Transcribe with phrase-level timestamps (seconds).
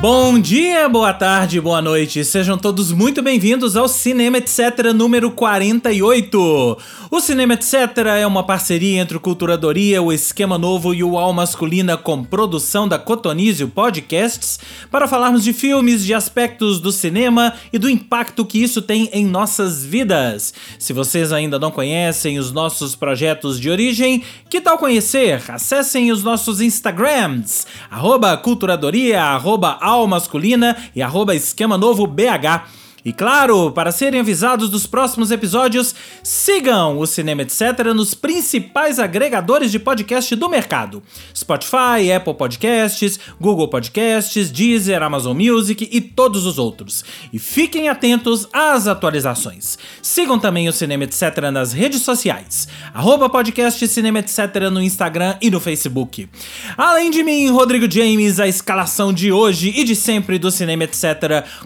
[0.00, 2.24] Bom dia, boa tarde, boa noite.
[2.24, 6.78] Sejam todos muito bem-vindos ao Cinema Etc número 48.
[7.10, 7.74] O Cinema Etc
[8.18, 12.88] é uma parceria entre o Culturadoria, o Esquema Novo e o Al Masculina com produção
[12.88, 14.58] da Cotonizio Podcasts
[14.90, 19.26] para falarmos de filmes, de aspectos do cinema e do impacto que isso tem em
[19.26, 20.54] nossas vidas.
[20.78, 25.42] Se vocês ainda não conhecem os nossos projetos de origem, que tal conhecer?
[25.48, 32.79] Acessem os nossos Instagrams, arroba culturadoria, arroba Al Masculina e arroba Esquema Novo BH.
[33.04, 37.60] E claro, para serem avisados dos próximos episódios, sigam o Cinema Etc.
[37.94, 41.02] nos principais agregadores de podcast do mercado:
[41.34, 47.02] Spotify, Apple Podcasts, Google Podcasts, Deezer, Amazon Music e todos os outros.
[47.32, 49.78] E fiquem atentos às atualizações.
[50.02, 51.22] Sigam também o Cinema Etc.
[51.50, 54.38] nas redes sociais: arroba podcast Cinema Etc.
[54.70, 56.28] no Instagram e no Facebook.
[56.76, 61.04] Além de mim, Rodrigo James, a escalação de hoje e de sempre do Cinema Etc.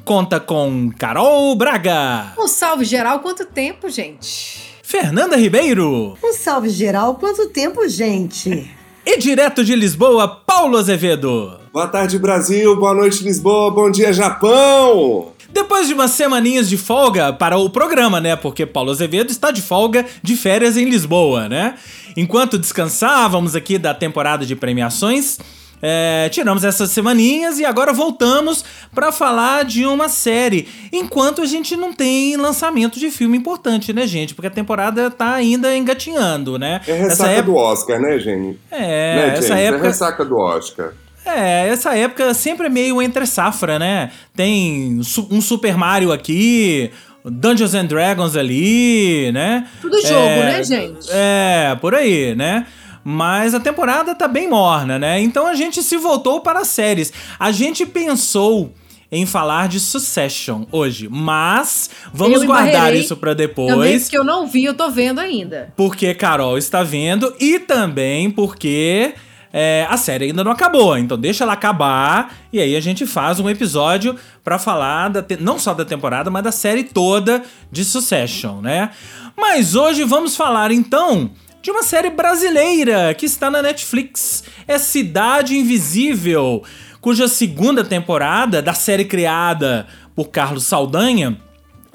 [0.05, 1.24] conta com Carol.
[1.25, 2.35] Carol Braga.
[2.39, 4.61] Um salve geral, quanto tempo, gente?
[4.83, 6.19] Fernanda Ribeiro.
[6.23, 8.71] Um salve geral, quanto tempo, gente?
[9.07, 11.61] E direto de Lisboa, Paulo Azevedo.
[11.71, 12.75] Boa tarde, Brasil.
[12.75, 13.71] Boa noite, Lisboa.
[13.71, 15.33] Bom dia, Japão.
[15.51, 18.35] Depois de umas semaninhas de folga para o programa, né?
[18.35, 21.75] Porque Paulo Azevedo está de folga de férias em Lisboa, né?
[22.17, 25.39] Enquanto descansávamos aqui da temporada de premiações,
[25.83, 30.69] é, tiramos essas semaninhas e agora voltamos para falar de uma série.
[30.93, 34.35] Enquanto a gente não tem lançamento de filme importante, né, gente?
[34.35, 36.81] Porque a temporada tá ainda engatinhando, né?
[36.87, 37.43] É ressaca época...
[37.45, 38.59] do Oscar, né, gente?
[38.71, 39.85] É, né, essa é época.
[39.85, 40.93] É ressaca do Oscar.
[41.27, 44.11] É, essa época sempre é meio entre safra, né?
[44.37, 45.01] Tem
[45.31, 46.91] um Super Mario aqui,
[47.25, 49.67] Dungeons and Dragons ali, né?
[49.81, 51.09] Tudo jogo, é, né, gente?
[51.11, 52.67] É, por aí, né?
[53.05, 55.21] Mas a temporada tá bem morna, né?
[55.21, 57.13] Então a gente se voltou para as séries.
[57.39, 58.73] A gente pensou
[59.13, 63.73] em falar de Succession hoje, mas vamos eu guardar isso para depois.
[63.73, 65.73] Também porque eu não vi, eu tô vendo ainda.
[65.77, 69.15] Porque Carol está vendo e também porque
[69.53, 73.39] é, a série ainda não acabou, então deixa ela acabar e aí a gente faz
[73.39, 78.61] um episódio para falar da não só da temporada, mas da série toda de Succession,
[78.61, 78.91] né?
[79.37, 81.31] Mas hoje vamos falar então
[81.65, 84.45] de uma série brasileira que está na Netflix.
[84.69, 86.63] É Cidade Invisível,
[87.01, 91.39] cuja segunda temporada da série criada por Carlos Saldanha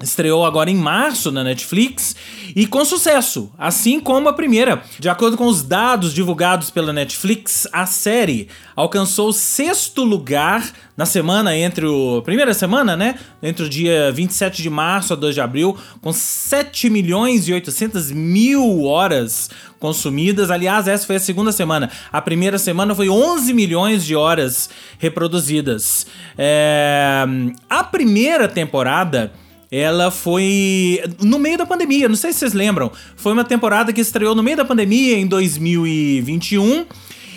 [0.01, 2.15] Estreou agora em março na Netflix
[2.55, 4.81] e com sucesso, assim como a primeira.
[4.97, 11.05] De acordo com os dados divulgados pela Netflix, a série alcançou o sexto lugar na
[11.05, 12.21] semana entre o.
[12.21, 13.15] Primeira semana, né?
[13.43, 18.11] Entre o dia 27 de março a 2 de abril, com 7 milhões e 800
[18.11, 19.49] mil horas
[19.79, 20.49] consumidas.
[20.49, 21.89] Aliás, essa foi a segunda semana.
[22.11, 26.07] A primeira semana foi 11 milhões de horas reproduzidas.
[26.37, 27.25] É...
[27.69, 29.33] A primeira temporada
[29.71, 32.91] ela foi no meio da pandemia, não sei se vocês lembram.
[33.15, 36.85] Foi uma temporada que estreou no meio da pandemia em 2021.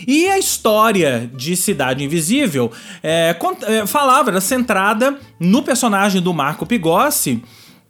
[0.06, 2.72] E a história de Cidade Invisível
[3.02, 7.42] é, é, falava, era centrada no personagem do Marco Pigossi,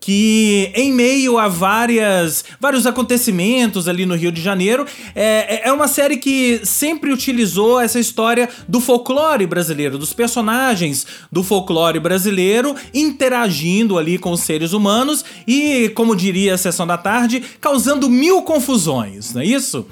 [0.02, 5.72] que em meio a várias, vários acontecimentos ali no Rio de Janeiro, é, é, é
[5.72, 12.74] uma série que sempre utilizou essa história do folclore brasileiro, dos personagens do folclore brasileiro
[12.92, 18.42] interagindo ali com os seres humanos e, como diria a sessão da tarde, causando mil
[18.42, 19.86] confusões, não é isso?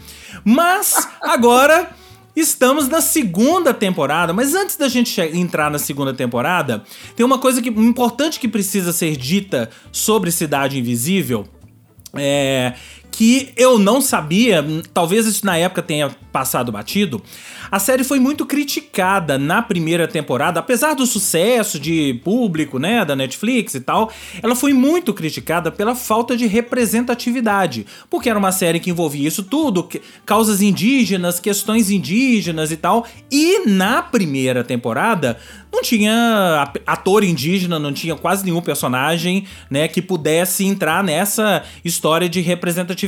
[0.44, 1.88] Mas agora
[2.34, 6.84] Estamos na segunda temporada, mas antes da gente entrar na segunda temporada,
[7.16, 11.46] tem uma coisa que, importante que precisa ser dita sobre Cidade Invisível.
[12.14, 12.74] É,
[13.10, 17.22] que eu não sabia, talvez isso na época tenha passado batido.
[17.70, 23.14] A série foi muito criticada na primeira temporada, apesar do sucesso de público, né, da
[23.14, 24.10] Netflix e tal,
[24.42, 29.42] ela foi muito criticada pela falta de representatividade, porque era uma série que envolvia isso
[29.42, 29.88] tudo,
[30.26, 35.36] causas indígenas, questões indígenas e tal, e na primeira temporada
[35.72, 42.28] não tinha ator indígena, não tinha quase nenhum personagem, né, que pudesse entrar nessa história
[42.28, 42.99] de representatividade,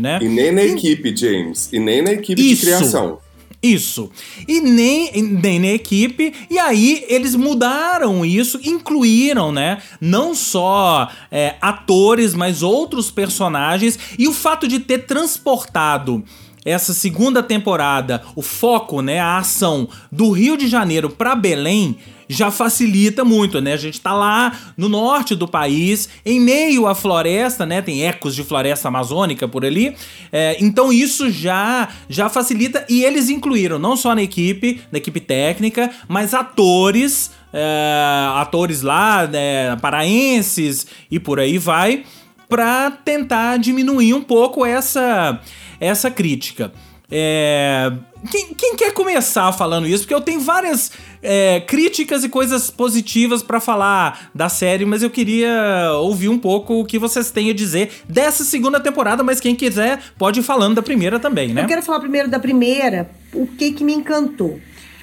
[0.00, 0.18] né?
[0.22, 2.60] E nem na equipe, James, e nem na equipe Isso.
[2.60, 3.18] de criação.
[3.62, 4.10] Isso.
[4.48, 6.34] E nem, nem na equipe.
[6.50, 9.80] E aí eles mudaram isso, incluíram, né?
[10.00, 13.96] Não só é, atores, mas outros personagens.
[14.18, 16.24] E o fato de ter transportado
[16.64, 21.96] essa segunda temporada, o foco, né, a ação do Rio de Janeiro para Belém,
[22.32, 23.74] já facilita muito, né?
[23.74, 27.82] A gente tá lá no norte do país, em meio à floresta, né?
[27.82, 29.94] Tem ecos de floresta amazônica por ali.
[30.32, 35.20] É, então isso já, já facilita e eles incluíram não só na equipe, na equipe
[35.20, 42.04] técnica, mas atores, é, atores lá, né, paraenses e por aí vai,
[42.48, 45.40] para tentar diminuir um pouco essa,
[45.80, 46.72] essa crítica.
[47.14, 47.92] É,
[48.30, 50.04] quem, quem, quer começar falando isso?
[50.04, 50.90] Porque eu tenho várias
[51.22, 56.80] é, críticas e coisas positivas para falar da série, mas eu queria ouvir um pouco
[56.80, 60.76] o que vocês têm a dizer dessa segunda temporada, mas quem quiser pode ir falando
[60.76, 61.64] da primeira também, né?
[61.64, 64.58] Eu quero falar primeiro da primeira, o que que me encantou.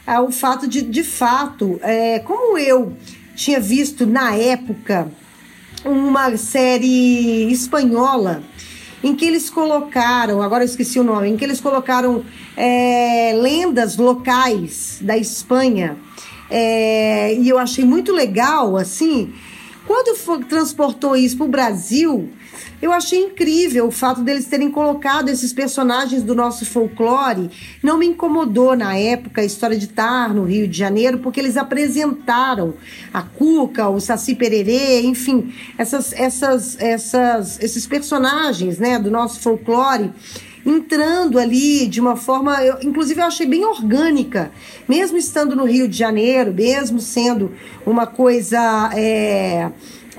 [0.08, 2.98] É o fato de, de fato, é, como eu
[3.36, 5.12] tinha visto na época
[5.86, 8.42] uma série espanhola
[9.04, 12.24] em que eles colocaram, agora eu esqueci o nome, em que eles colocaram
[12.56, 15.98] é, lendas locais da Espanha.
[16.50, 19.34] É, e eu achei muito legal, assim.
[19.86, 22.30] Quando foi, transportou isso para o Brasil,
[22.82, 27.50] eu achei incrível o fato deles terem colocado esses personagens do nosso folclore.
[27.84, 31.58] Não me incomodou na época a história de estar no Rio de Janeiro, porque eles
[31.58, 32.74] apresentaram
[33.14, 40.12] a Cuca, o Saci Pererê, enfim, essas, essas, essas, esses personagens né, do nosso folclore
[40.66, 44.52] entrando ali de uma forma, eu, inclusive eu achei bem orgânica,
[44.88, 47.52] mesmo estando no Rio de Janeiro, mesmo sendo
[47.86, 48.92] uma coisa.
[48.96, 49.72] É,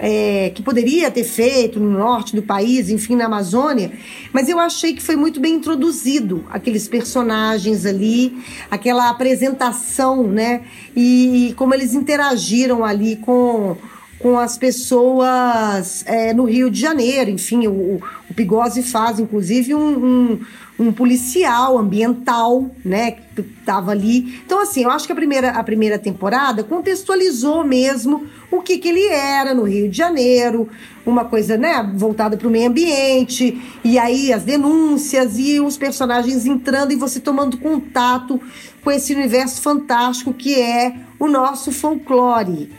[0.02, 3.93] é, que poderia ter feito no norte do país, enfim, na Amazônia,
[4.32, 10.62] mas eu achei que foi muito bem introduzido aqueles personagens ali, aquela apresentação, né?
[10.97, 13.76] E como eles interagiram ali com,
[14.19, 17.31] com as pessoas é, no Rio de Janeiro.
[17.31, 18.00] Enfim, o,
[18.31, 20.41] o faz, inclusive, um, um,
[20.79, 24.41] um, policial ambiental, né, que estava ali.
[24.47, 28.88] Então, assim, eu acho que a primeira, a primeira temporada contextualizou mesmo o que, que
[28.88, 30.69] ele era no Rio de Janeiro,
[31.06, 36.47] uma coisa, né, voltada para o meio ambiente, e aí as denúncias e os personagens
[36.47, 38.41] entrando e você tomando contato
[38.82, 42.70] com esse universo fantástico que é o nosso folclore.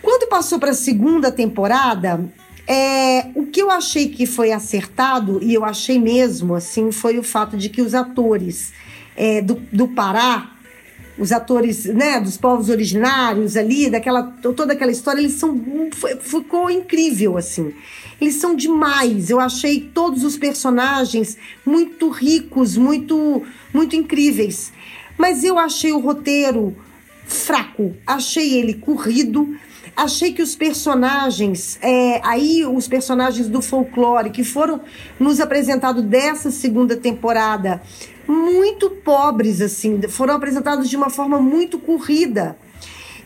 [0.00, 2.28] Quando passou para a segunda temporada,
[2.66, 7.22] é, o que eu achei que foi acertado, e eu achei mesmo, assim, foi o
[7.22, 8.72] fato de que os atores
[9.16, 10.51] é, do, do Pará,
[11.18, 15.60] os atores né, dos povos originários ali, daquela, toda aquela história, eles são.
[16.20, 17.72] Ficou incrível, assim.
[18.20, 19.30] Eles são demais.
[19.30, 21.36] Eu achei todos os personagens
[21.66, 23.42] muito ricos, muito,
[23.72, 24.72] muito incríveis.
[25.18, 26.74] Mas eu achei o roteiro
[27.26, 29.56] fraco, achei ele corrido
[29.94, 34.80] Achei que os personagens, é, aí os personagens do folclore que foram
[35.20, 37.82] nos apresentados dessa segunda temporada,
[38.32, 42.56] muito pobres, assim, foram apresentados de uma forma muito corrida.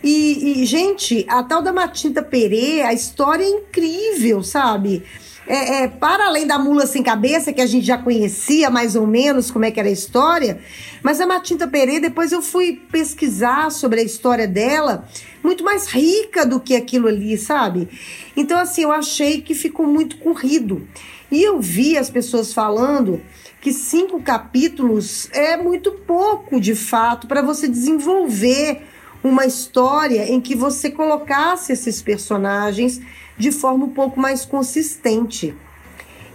[0.03, 5.03] E, e gente, a tal da Matinta Pereira, a história é incrível, sabe?
[5.49, 9.07] É, é, para além da mula sem cabeça, que a gente já conhecia mais ou
[9.07, 10.59] menos como é que era a história,
[11.03, 15.09] mas a Matinta Pereira, depois eu fui pesquisar sobre a história dela,
[15.45, 17.89] muito mais rica do que aquilo ali, sabe?
[18.37, 20.87] Então, assim, eu achei que ficou muito corrido.
[21.31, 23.21] E eu vi as pessoas falando
[23.67, 28.83] que cinco capítulos é muito pouco, de fato, para você desenvolver
[29.25, 33.01] uma história em que você colocasse esses personagens
[33.37, 35.53] de forma um pouco mais consistente.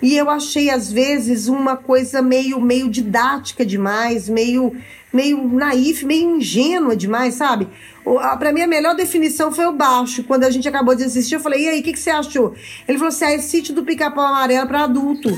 [0.02, 4.76] E eu achei às vezes uma coisa meio meio didática demais, meio
[5.14, 7.70] meio naif, meio ingênua demais, sabe?
[8.40, 10.26] Para mim a melhor definição foi o baixo.
[10.26, 12.54] Quando a gente acabou de assistir, eu falei: "E aí, o que, que você achou?"
[12.86, 15.30] Ele falou assim: "Ah, é sítio do Pica-Pau Amarelo para adulto."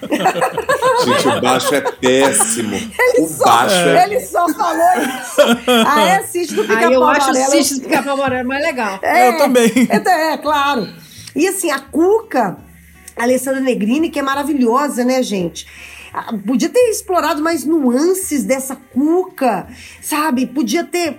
[1.04, 2.74] Gente, o baixo é péssimo.
[2.74, 4.04] Ele, o só, baixo é...
[4.04, 5.40] ele só falou isso.
[5.86, 8.98] Ah, é sítio do Pica-Pau Aí eu acho o do pica-pau amarelo mais legal.
[9.02, 9.70] É, Eu também.
[9.88, 10.88] É, é, claro.
[11.34, 12.58] E assim, a Cuca,
[13.16, 15.66] a Alessandra Negrini, que é maravilhosa, né, gente?
[16.12, 19.68] Ah, Podia ter explorado mais nuances dessa Cuca,
[20.02, 20.46] sabe?
[20.46, 21.18] Podia ter.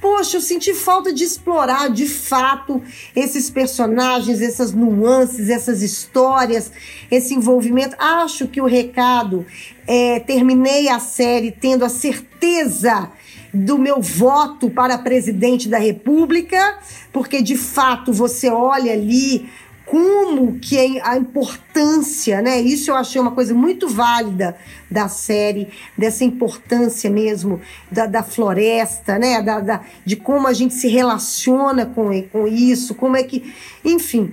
[0.00, 2.82] Poxa, eu senti falta de explorar de fato
[3.14, 6.72] esses personagens, essas nuances, essas histórias,
[7.10, 7.94] esse envolvimento.
[7.98, 9.44] Acho que o recado
[9.86, 13.10] é: terminei a série tendo a certeza
[13.52, 16.78] do meu voto para presidente da República,
[17.12, 19.50] porque de fato você olha ali
[19.90, 22.60] como que é a importância, né?
[22.60, 24.56] Isso eu achei uma coisa muito válida
[24.88, 25.66] da série,
[25.98, 29.42] dessa importância mesmo da, da floresta, né?
[29.42, 33.52] Da, da- de como a gente se relaciona com, com isso, como é que.
[33.84, 34.32] Enfim.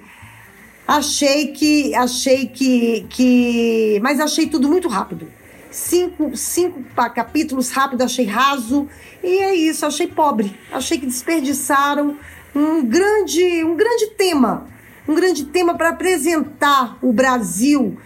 [0.87, 1.95] Achei que.
[1.95, 3.99] Achei que, que.
[4.03, 5.27] Mas achei tudo muito rápido.
[5.71, 6.83] cinco, cinco
[7.15, 8.87] capítulos rápidos, achei raso.
[9.23, 10.55] E é isso, achei pobre.
[10.71, 12.15] Achei que desperdiçaram
[12.53, 14.76] um grande, um grande tema.
[15.07, 17.97] Um grande tema para apresentar o Brasil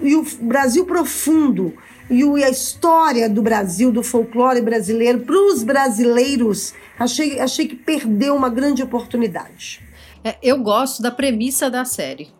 [0.00, 1.74] e o Brasil profundo
[2.10, 6.74] e a história do Brasil, do folclore brasileiro para os brasileiros.
[6.98, 9.80] Achei, achei que perdeu uma grande oportunidade.
[10.24, 12.30] É, eu gosto da premissa da série.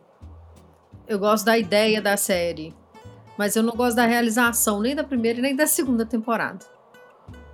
[1.08, 2.74] Eu gosto da ideia da série.
[3.38, 6.60] Mas eu não gosto da realização, nem da primeira nem da segunda temporada.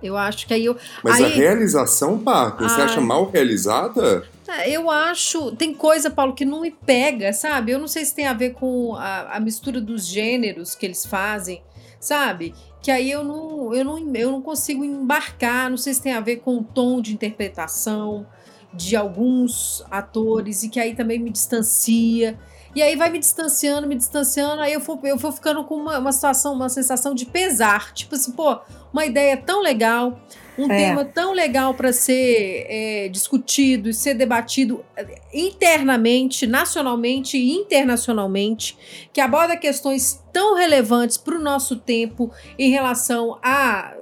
[0.01, 0.77] Eu acho que aí eu.
[1.03, 4.23] Mas aí, a realização, Paco, você acha mal realizada?
[4.49, 5.55] É, eu acho.
[5.55, 7.71] Tem coisa, Paulo, que não me pega, sabe?
[7.71, 11.05] Eu não sei se tem a ver com a, a mistura dos gêneros que eles
[11.05, 11.61] fazem,
[11.99, 12.53] sabe?
[12.81, 15.69] Que aí eu não, eu, não, eu não consigo embarcar.
[15.69, 18.25] Não sei se tem a ver com o tom de interpretação
[18.73, 22.39] de alguns atores e que aí também me distancia.
[22.75, 25.97] E aí vai me distanciando, me distanciando, aí eu vou, eu vou ficando com uma,
[25.97, 27.93] uma situação, uma sensação de pesar.
[27.93, 28.59] Tipo assim, pô,
[28.93, 30.19] uma ideia tão legal,
[30.59, 30.77] um é.
[30.77, 38.77] tema tão legal para ser é, discutido e ser debatido é, internamente, nacionalmente e internacionalmente,
[39.13, 43.93] que aborda questões tão relevantes para o nosso tempo em relação a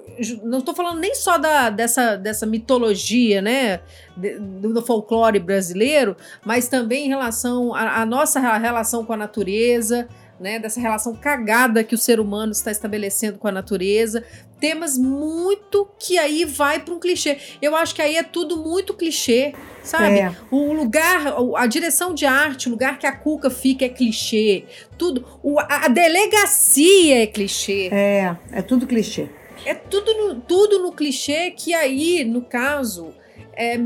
[0.43, 3.81] não estou falando nem só da, dessa, dessa mitologia, né,
[4.15, 10.07] do, do folclore brasileiro, mas também em relação à nossa relação com a natureza,
[10.39, 14.23] né, dessa relação cagada que o ser humano está estabelecendo com a natureza.
[14.59, 17.37] Temas muito que aí vai para um clichê.
[17.61, 20.19] Eu acho que aí é tudo muito clichê, sabe?
[20.19, 20.35] É.
[20.49, 24.65] O lugar, a direção de arte, o lugar que a Cuca fica é clichê.
[24.97, 25.25] Tudo.
[25.43, 27.89] O, a delegacia é clichê.
[27.91, 29.29] É, é tudo clichê.
[29.65, 33.13] É tudo no, tudo no clichê que aí, no caso,
[33.53, 33.77] é,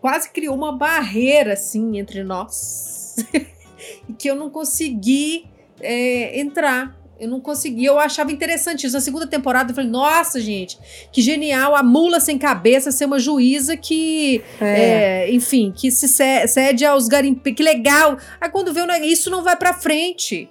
[0.00, 3.16] quase criou uma barreira assim entre nós.
[4.08, 5.46] e que eu não consegui
[5.80, 6.96] é, entrar.
[7.18, 7.84] Eu não consegui.
[7.84, 8.94] Eu achava interessante isso.
[8.94, 10.78] Na segunda temporada, eu falei, nossa, gente,
[11.12, 15.26] que genial a mula sem cabeça ser uma juíza que, é.
[15.26, 17.56] É, enfim, que se cede aos garimpeiros.
[17.56, 18.18] Que legal.
[18.40, 20.48] Aí quando vê, isso não vai pra frente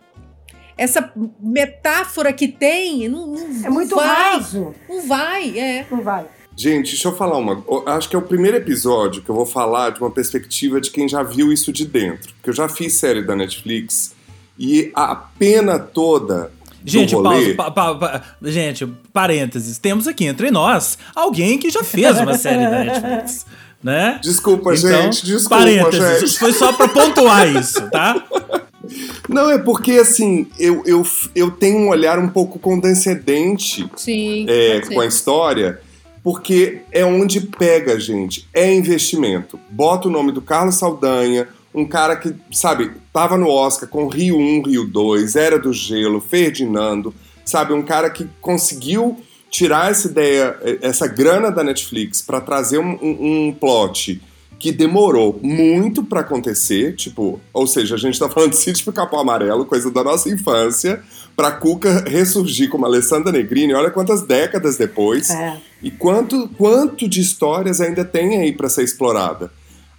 [0.78, 4.76] essa metáfora que tem não, não é muito vai, raso.
[4.88, 5.88] Não vai, é.
[5.90, 6.26] Não vai.
[6.56, 7.64] Gente, deixa eu falar uma.
[7.86, 11.08] Acho que é o primeiro episódio que eu vou falar de uma perspectiva de quem
[11.08, 12.34] já viu isso de dentro.
[12.36, 14.16] Porque eu já fiz série da Netflix
[14.58, 16.52] e a pena toda
[16.88, 19.77] Gente, pausa, pa, pa, pa, gente, parênteses.
[19.77, 23.46] Temos aqui entre nós alguém que já fez uma série da Netflix.
[23.84, 24.20] Né?
[24.24, 26.39] Desculpa, então, gente, desculpa, parênteses, gente.
[26.39, 28.25] Foi só pra pontuar isso, tá?
[29.29, 34.82] Não, é porque assim, eu, eu, eu tenho um olhar um pouco condescendente Sim, é,
[34.82, 35.79] com a história,
[36.24, 38.48] porque é onde pega, gente.
[38.51, 39.60] É investimento.
[39.70, 41.48] Bota o nome do Carlos Saldanha,
[41.78, 46.20] um cara que, sabe, tava no Oscar com Rio 1, Rio 2, Era do Gelo,
[46.20, 47.14] Ferdinando,
[47.46, 49.16] sabe, um cara que conseguiu
[49.52, 54.20] tirar essa ideia, essa grana da Netflix para trazer um, um, um plot
[54.58, 59.20] que demorou muito para acontecer, tipo, ou seja, a gente tá falando de Sítio Capão
[59.20, 61.00] Amarelo, coisa da nossa infância,
[61.36, 65.62] pra Cuca ressurgir como Alessandra Negrini, olha quantas décadas depois, é.
[65.84, 69.52] e quanto, quanto de histórias ainda tem aí para ser explorada.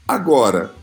[0.08, 0.74] Agora,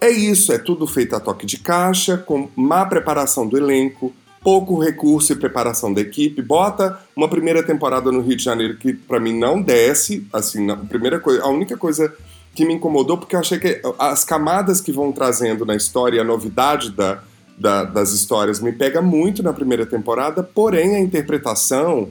[0.00, 4.82] é isso, é tudo feito a toque de caixa, com má preparação do elenco, pouco
[4.82, 6.40] recurso e preparação da equipe.
[6.40, 10.76] Bota uma primeira temporada no Rio de Janeiro que para mim não desce, assim, a
[10.76, 12.12] primeira coisa, a única coisa
[12.54, 16.24] que me incomodou, porque eu achei que as camadas que vão trazendo na história, a
[16.24, 17.22] novidade da,
[17.56, 22.08] da, das histórias me pega muito na primeira temporada, porém a interpretação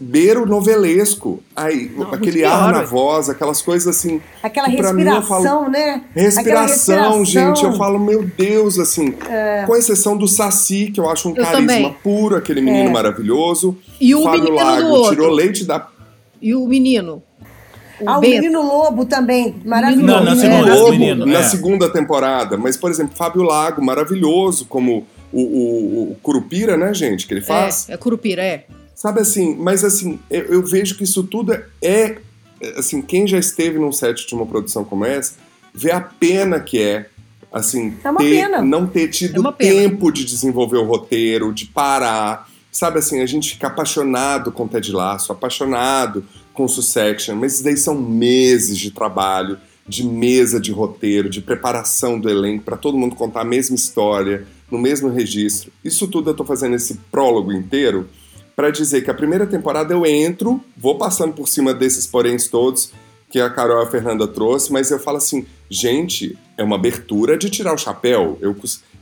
[0.00, 1.42] beira o novelesco.
[1.54, 4.20] Aí, Não, aquele ar na voz, aquelas coisas assim.
[4.42, 6.02] Aquela respiração, falo, né?
[6.14, 7.64] Respiração, respiração, gente.
[7.64, 9.14] Eu falo, meu Deus, assim.
[9.28, 9.64] É.
[9.66, 11.96] Com exceção do Saci, que eu acho um eu carisma também.
[12.02, 12.92] puro, aquele menino é.
[12.92, 13.76] maravilhoso.
[14.00, 15.88] E o Fábio menino Lago tirou leite da.
[16.40, 17.22] E o menino?
[18.00, 20.06] O ah, o Menino Lobo também, maravilhoso.
[20.06, 21.42] Não, na segunda, Lobo, menino, na é.
[21.42, 22.56] segunda temporada.
[22.56, 27.40] Mas, por exemplo, Fábio Lago, maravilhoso, como o, o, o Curupira, né, gente, que ele
[27.40, 27.88] faz.
[27.88, 28.64] É, é Curupira, é.
[28.98, 32.18] Sabe assim, mas assim, eu, eu vejo que isso tudo é, é,
[32.76, 35.34] assim, quem já esteve num set de uma produção como essa,
[35.72, 37.08] vê a pena que é,
[37.52, 42.50] assim, é ter, não ter tido é tempo de desenvolver o roteiro, de parar.
[42.72, 47.76] Sabe assim, a gente fica apaixonado com Ted Lasso, apaixonado com Succession, mas isso daí
[47.76, 53.14] são meses de trabalho, de mesa de roteiro, de preparação do elenco, para todo mundo
[53.14, 55.70] contar a mesma história, no mesmo registro.
[55.84, 58.08] Isso tudo eu estou fazendo esse prólogo inteiro
[58.58, 62.90] para dizer que a primeira temporada eu entro, vou passando por cima desses poréns todos
[63.30, 67.38] que a Carol e a Fernanda trouxe, mas eu falo assim, gente, é uma abertura
[67.38, 68.36] de tirar o chapéu.
[68.40, 68.56] Eu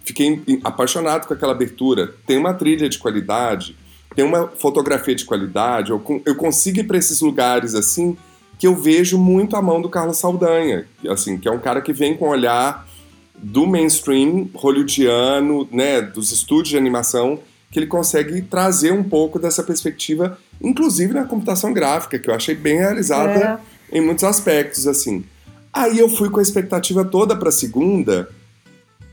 [0.04, 2.12] fiquei apaixonado com aquela abertura.
[2.26, 3.74] Tem uma trilha de qualidade,
[4.14, 8.14] tem uma fotografia de qualidade, eu, eu consigo ir para esses lugares assim
[8.58, 11.94] que eu vejo muito a mão do Carlos Saldanha, assim, que é um cara que
[11.94, 12.86] vem com o olhar
[13.34, 17.40] do mainstream hollywoodiano, né, dos estúdios de animação,
[17.76, 22.54] que ele consegue trazer um pouco dessa perspectiva, inclusive na computação gráfica, que eu achei
[22.54, 23.60] bem realizada
[23.92, 23.98] é.
[23.98, 25.22] em muitos aspectos, assim.
[25.70, 28.30] Aí eu fui com a expectativa toda para a segunda,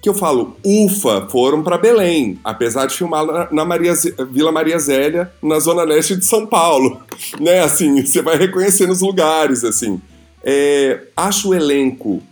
[0.01, 3.96] que eu falo, ufa, foram para Belém, apesar de filmar na, na Maria,
[4.32, 7.01] Vila Maria Zélia, na zona leste de São Paulo,
[7.41, 7.60] né?
[7.60, 10.01] Assim, você vai reconhecendo os lugares, assim.
[10.41, 12.24] É, acho o elenco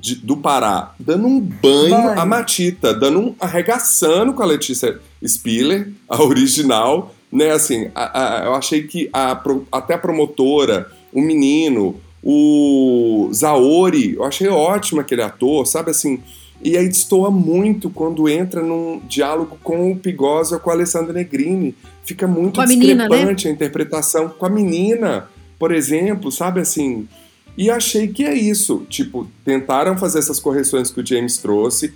[0.00, 4.98] de, do Pará dando um banho, banho, a Matita, dando um arregaçando com a Letícia
[5.26, 7.50] Spiller, a original, né?
[7.50, 9.40] Assim, a, a, eu achei que a,
[9.70, 16.20] até a promotora, o menino, o Zaori, eu achei ótimo aquele ator, sabe assim
[16.62, 21.12] e aí destoa muito quando entra num diálogo com o Pigosa ou com a Alessandra
[21.12, 21.74] Negrini.
[22.04, 23.34] Fica muito com discrepante a, menina, né?
[23.46, 25.28] a interpretação com a menina,
[25.58, 27.08] por exemplo, sabe assim.
[27.56, 28.86] E achei que é isso.
[28.88, 31.92] Tipo, tentaram fazer essas correções que o James trouxe,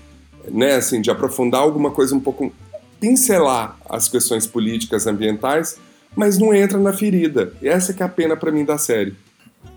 [0.51, 2.53] né, assim, de aprofundar alguma coisa um pouco.
[3.01, 5.77] pincelar as questões políticas, ambientais,
[6.17, 7.53] mas não entra na ferida.
[7.61, 9.15] E essa que é a pena para mim da série.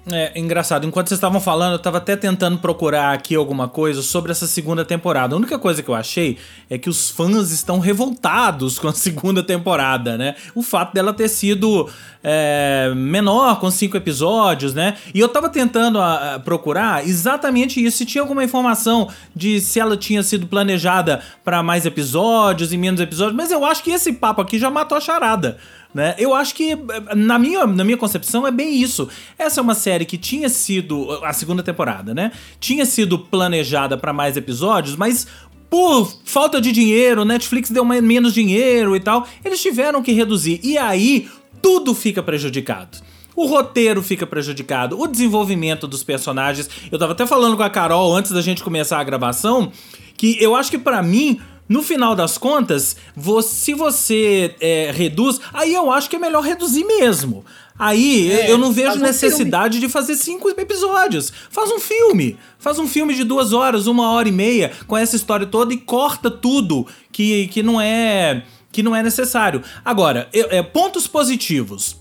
[0.10, 4.32] É engraçado, enquanto vocês estavam falando, eu estava até tentando procurar aqui alguma coisa sobre
[4.32, 5.36] essa segunda temporada.
[5.36, 6.38] A única coisa que eu achei
[6.70, 10.36] é que os fãs estão revoltados com a segunda temporada, né?
[10.56, 11.90] O fato dela ter sido
[12.24, 14.96] é, menor, com cinco episódios, né?
[15.14, 19.78] E eu estava tentando a, a, procurar exatamente isso, se tinha alguma informação de se
[19.78, 24.14] ela tinha sido planejada para mais episódios e menos episódios, mas eu acho que esse
[24.14, 25.58] papo aqui já matou a charada.
[25.98, 26.14] Né?
[26.20, 26.78] Eu acho que,
[27.16, 29.10] na minha, na minha concepção, é bem isso.
[29.36, 31.10] Essa é uma série que tinha sido.
[31.24, 32.32] A segunda temporada, né?
[32.60, 35.26] Tinha sido planejada para mais episódios, mas
[35.72, 40.60] por falta de dinheiro, Netflix deu menos dinheiro e tal, eles tiveram que reduzir.
[40.62, 41.28] E aí,
[41.64, 43.00] tudo fica prejudicado.
[43.36, 46.70] O roteiro fica prejudicado, o desenvolvimento dos personagens.
[46.92, 49.72] Eu tava até falando com a Carol antes da gente começar a gravação
[50.16, 55.40] que eu acho que para mim no final das contas, você, se você é, reduz,
[55.54, 57.44] aí eu acho que é melhor reduzir mesmo.
[57.78, 61.32] Aí é, eu não vejo necessidade de fazer cinco episódios.
[61.50, 62.38] Faz um filme.
[62.58, 65.78] Faz um filme de duas horas, uma hora e meia, com essa história toda e
[65.78, 69.64] corta tudo que, que não é que não é necessário.
[69.84, 71.97] Agora, é, pontos positivos.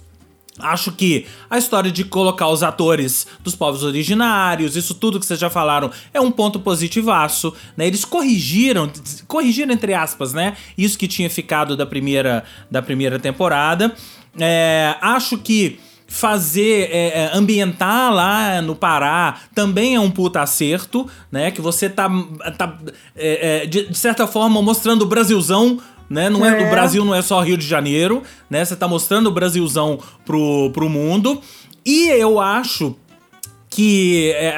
[0.58, 5.38] Acho que a história de colocar os atores dos povos originários, isso tudo que vocês
[5.38, 7.86] já falaram, é um ponto positivaço, né?
[7.86, 8.90] Eles corrigiram,
[9.26, 10.56] corrigiram entre aspas, né?
[10.76, 13.94] Isso que tinha ficado da primeira, da primeira temporada.
[14.38, 21.06] É, acho que fazer é, é ambientar lá no Pará também é um puta acerto,
[21.30, 21.50] né?
[21.50, 22.08] Que você tá,
[22.56, 22.78] tá
[23.14, 26.28] é, é, de, de certa forma mostrando o Brasilzão né?
[26.30, 26.62] Não é.
[26.62, 26.66] é.
[26.66, 28.64] o Brasil não é só Rio de Janeiro, né?
[28.64, 31.40] Você tá mostrando o Brasilzão pro, pro mundo.
[31.84, 32.96] E eu acho
[33.68, 34.56] que é,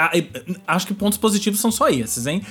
[0.66, 2.42] acho que pontos positivos são só esses, hein?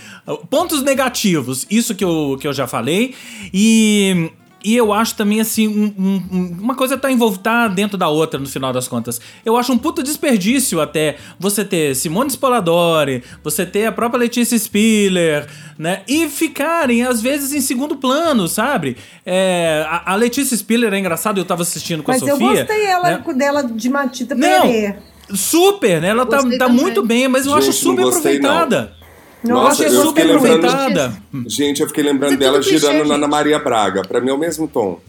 [0.50, 3.16] Pontos negativos, isso que eu, que eu já falei.
[3.54, 4.32] E
[4.64, 8.40] e eu acho também, assim, um, um, uma coisa tá envolvida tá dentro da outra,
[8.40, 9.22] no final das contas.
[9.46, 14.58] Eu acho um puto desperdício até você ter Simone Spoladori, você ter a própria Letícia
[14.58, 16.02] Spiller, né?
[16.08, 18.98] E ficarem, às vezes, em segundo plano, sabe?
[19.26, 22.48] É, a, a, Letícia Spiller é engraçado, eu tava assistindo com Mas a Sofia.
[22.48, 23.34] Mas eu gostei ela, né?
[23.36, 24.98] dela de Matita Pereira.
[25.34, 26.10] Super, né?
[26.10, 28.94] Ela tá, tá muito bem, mas eu Gente, acho super aproveitada.
[29.00, 29.07] Não.
[29.44, 31.22] Nossa, eu super aproveitada.
[31.46, 34.02] Gente, eu fiquei lembrando Você dela girando na Ana Maria Braga.
[34.02, 35.00] Pra mim é o mesmo tom.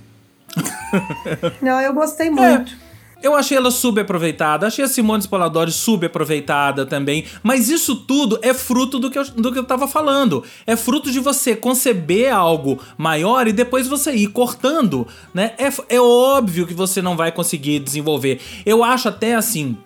[1.60, 2.72] Não, eu gostei muito.
[2.84, 2.88] É.
[3.20, 8.96] Eu achei ela subaproveitada, achei a Simone Spoladori subaproveitada também, mas isso tudo é fruto
[8.96, 10.44] do que, eu, do que eu tava falando.
[10.64, 15.52] É fruto de você conceber algo maior e depois você ir cortando, né?
[15.58, 18.40] É, é óbvio que você não vai conseguir desenvolver.
[18.64, 19.76] Eu acho até assim,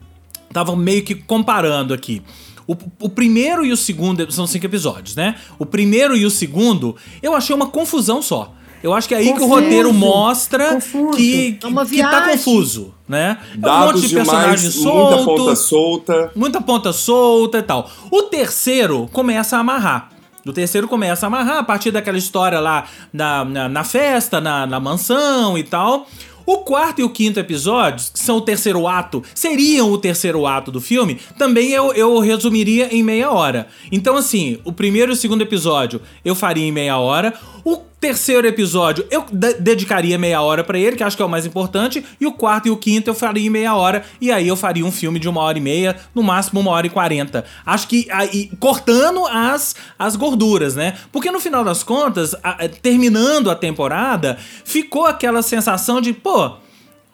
[0.52, 2.22] tava meio que comparando aqui.
[2.66, 5.36] O, o, primeiro e o segundo são cinco episódios, né?
[5.58, 8.54] O primeiro e o segundo, eu achei uma confusão só.
[8.82, 9.46] Eu acho que é aí confuso.
[9.46, 10.78] que o roteiro mostra
[11.16, 13.38] que, que, é que tá confuso, né?
[13.62, 15.16] É um monte de personagem solto.
[15.16, 16.32] Muita ponta solta.
[16.34, 17.88] Muita ponta solta e tal.
[18.10, 20.10] O terceiro começa a amarrar.
[20.44, 24.66] O terceiro começa a amarrar a partir daquela história lá na, na, na festa, na,
[24.66, 26.08] na mansão e tal.
[26.44, 30.72] O quarto e o quinto episódios, que são o terceiro ato, seriam o terceiro ato
[30.72, 33.68] do filme, também eu, eu resumiria em meia hora.
[33.90, 37.34] Então, assim, o primeiro e o segundo episódio eu faria em meia hora.
[37.64, 39.24] O terceiro episódio eu
[39.60, 42.04] dedicaria meia hora para ele, que acho que é o mais importante.
[42.20, 44.04] E o quarto e o quinto eu faria em meia hora.
[44.20, 46.84] E aí eu faria um filme de uma hora e meia, no máximo uma hora
[46.84, 47.44] e quarenta.
[47.64, 50.98] Acho que aí, cortando as, as gorduras, né?
[51.12, 56.56] Porque no final das contas, a, terminando a temporada, ficou aquela sensação de, pô,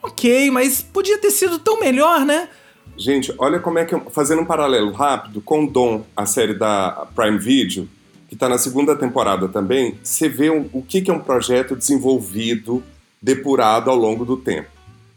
[0.02, 2.48] ok, mas podia ter sido tão melhor, né?
[2.96, 3.94] Gente, olha como é que.
[4.10, 7.86] Fazendo um paralelo rápido com Dom, a série da Prime Video,
[8.28, 11.74] que está na segunda temporada também, você vê um, o que, que é um projeto
[11.74, 12.82] desenvolvido,
[13.20, 14.68] depurado ao longo do tempo.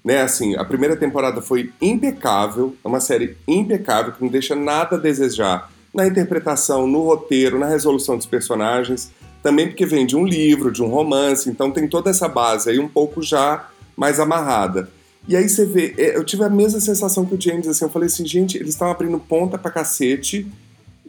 [0.04, 4.96] Né, assim, a primeira temporada foi impecável, é uma série impecável que não deixa nada
[4.96, 9.12] a desejar na interpretação, no roteiro, na resolução dos personagens,
[9.44, 12.80] também porque vem de um livro, de um romance, então tem toda essa base aí
[12.80, 14.90] um pouco já mais amarrada.
[15.28, 17.90] E aí você vê, é, eu tive a mesma sensação que o James, assim, eu
[17.90, 20.48] falei assim, gente, eles estão abrindo ponta pra cacete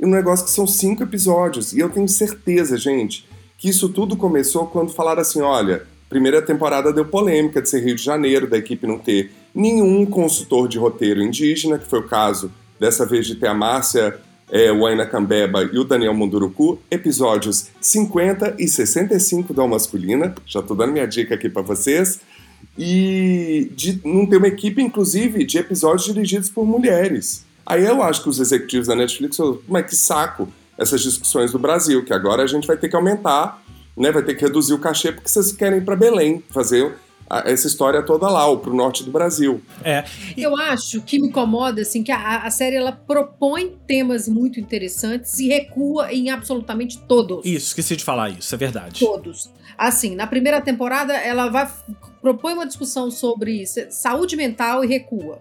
[0.03, 1.73] um negócio que são cinco episódios.
[1.73, 6.93] E eu tenho certeza, gente, que isso tudo começou quando falaram assim: olha, primeira temporada
[6.93, 11.23] deu polêmica de ser Rio de Janeiro, da equipe não ter nenhum consultor de roteiro
[11.23, 14.19] indígena, que foi o caso dessa vez de ter a Márcia
[14.51, 20.75] é, Waina Cambeba e o Daniel Munduruku, episódios 50 e 65 da Masculina, já tô
[20.75, 22.21] dando minha dica aqui para vocês,
[22.77, 27.45] e de não ter uma equipe, inclusive, de episódios dirigidos por mulheres.
[27.65, 30.49] Aí eu acho que os executivos da Netflix, mas que saco
[30.79, 33.63] essas discussões do Brasil, que agora a gente vai ter que aumentar,
[33.97, 36.93] né, vai ter que reduzir o cachê porque vocês querem ir para Belém fazer
[37.45, 39.63] essa história toda lá, ou pro norte do Brasil.
[39.83, 40.05] É.
[40.37, 45.39] Eu acho que me incomoda assim que a, a, série ela propõe temas muito interessantes
[45.39, 47.45] e recua em absolutamente todos.
[47.45, 49.01] Isso, esqueci de falar isso, é verdade.
[49.01, 49.51] Todos.
[49.79, 51.71] Assim, na primeira temporada ela vai
[52.21, 55.41] propõe uma discussão sobre saúde mental e recua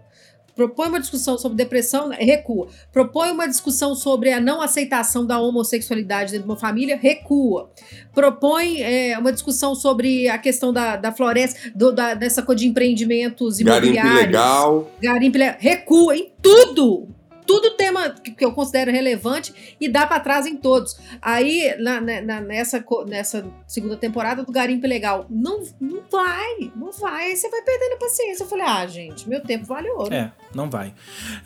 [0.62, 2.67] propõe uma discussão sobre depressão, recua.
[2.91, 7.71] Propõe uma discussão sobre a não aceitação da homossexualidade dentro de uma família, recua.
[8.13, 12.67] Propõe é, uma discussão sobre a questão da, da floresta, do, da, dessa coisa de
[12.67, 14.04] empreendimentos imobiliários.
[14.04, 14.91] Garimpo legal.
[15.02, 15.56] Garimpo legal.
[15.60, 17.08] Recua em tudo
[17.45, 20.97] tudo tema que eu considero relevante e dá para trás em todos.
[21.21, 27.36] Aí, na, na, nessa, nessa segunda temporada do Garimpo Legal, não, não vai, não vai.
[27.36, 28.43] Você vai perdendo a paciência.
[28.43, 30.13] Eu falei, ah, gente, meu tempo vale ouro.
[30.13, 30.93] É, não vai.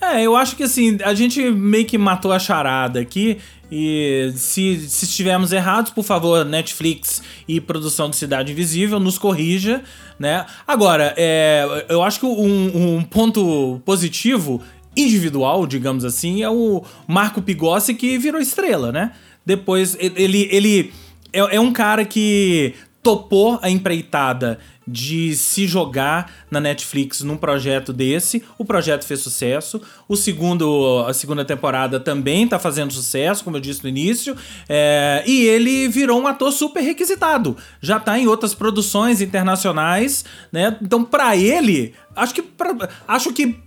[0.02, 3.40] É, eu acho que assim, a gente meio que matou a charada aqui.
[3.72, 9.84] E se, se estivermos errados, por favor, Netflix e produção de Cidade Invisível, nos corrija,
[10.20, 10.46] né?
[10.68, 14.62] Agora, é, eu acho que um, um ponto positivo
[14.96, 19.12] individual, digamos assim, é o Marco Pigossi que virou estrela, né?
[19.46, 20.94] Depois ele, ele
[21.32, 27.92] é, é um cara que topou a empreitada de se jogar na Netflix num projeto
[27.92, 28.44] desse.
[28.58, 29.82] O projeto fez sucesso.
[30.08, 34.36] O segundo, a segunda temporada também tá fazendo sucesso, como eu disse no início.
[34.70, 37.58] É, e ele virou um ator super requisitado.
[37.82, 40.78] Já tá em outras produções internacionais, né?
[40.82, 43.60] Então, para ele, acho que pra, acho que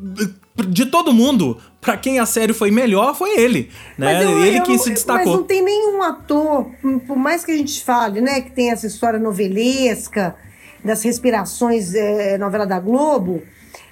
[0.67, 4.25] de todo mundo, para quem a série foi melhor, foi ele, né?
[4.25, 5.25] Eu, ele eu, que se destacou.
[5.25, 6.71] Mas não tem nenhum ator,
[7.07, 10.37] por mais que a gente fale, né, que tem essa história novelesca,
[10.85, 13.43] das respirações é, novela da Globo,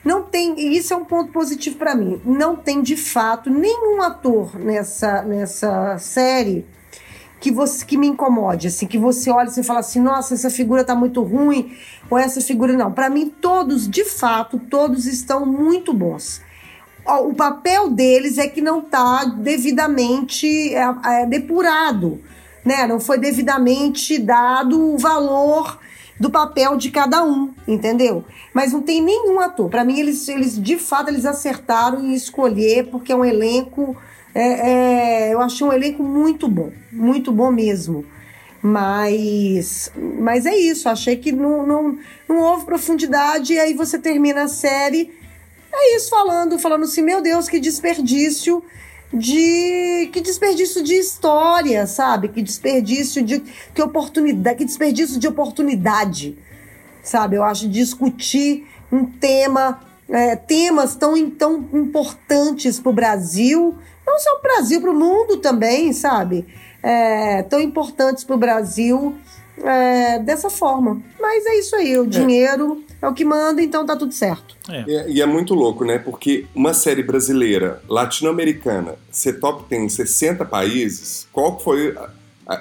[0.04, 4.00] não tem, e isso é um ponto positivo para mim, não tem de fato nenhum
[4.00, 6.64] ator nessa, nessa série
[7.40, 10.84] que você que me incomode, assim, que você olha e fala assim, nossa, essa figura
[10.84, 11.76] tá muito ruim,
[12.10, 12.92] ou essa figura não.
[12.92, 16.40] Para mim, todos, de fato, todos estão muito bons.
[17.04, 22.20] O papel deles é que não tá devidamente é, é, depurado,
[22.64, 22.86] né?
[22.86, 25.78] Não foi devidamente dado o valor
[26.18, 28.24] do papel de cada um, entendeu?
[28.54, 29.68] Mas não tem nenhum ator.
[29.68, 33.96] Para mim, eles, eles de fato eles acertaram em escolher, porque é um elenco.
[34.34, 34.70] É,
[35.28, 38.04] é, eu achei um elenco muito bom, muito bom mesmo.
[38.62, 41.98] Mas, mas é isso, achei que não, não,
[42.28, 45.12] não houve profundidade, e aí você termina a série.
[45.72, 48.64] É isso, falando, falando assim, meu Deus, que desperdício
[49.16, 52.28] de que desperdício de história, sabe?
[52.28, 53.40] Que desperdício de
[53.74, 56.38] que oportunidade, que desperdício de oportunidade,
[57.02, 57.36] sabe?
[57.36, 63.76] Eu acho discutir um tema, é, temas tão, tão importantes para o Brasil,
[64.06, 66.46] não só para o Brasil, para o mundo também, sabe?
[66.82, 69.14] É, tão importantes para o Brasil
[69.64, 71.02] é, dessa forma.
[71.20, 72.06] Mas é isso aí, o é.
[72.06, 74.56] dinheiro é o que manda, então tá tudo certo.
[74.68, 74.84] É.
[74.86, 75.98] E, é, e, é muito louco, né?
[75.98, 81.94] Porque uma série brasileira, latino-americana, ser top tem em 60 países, qual foi.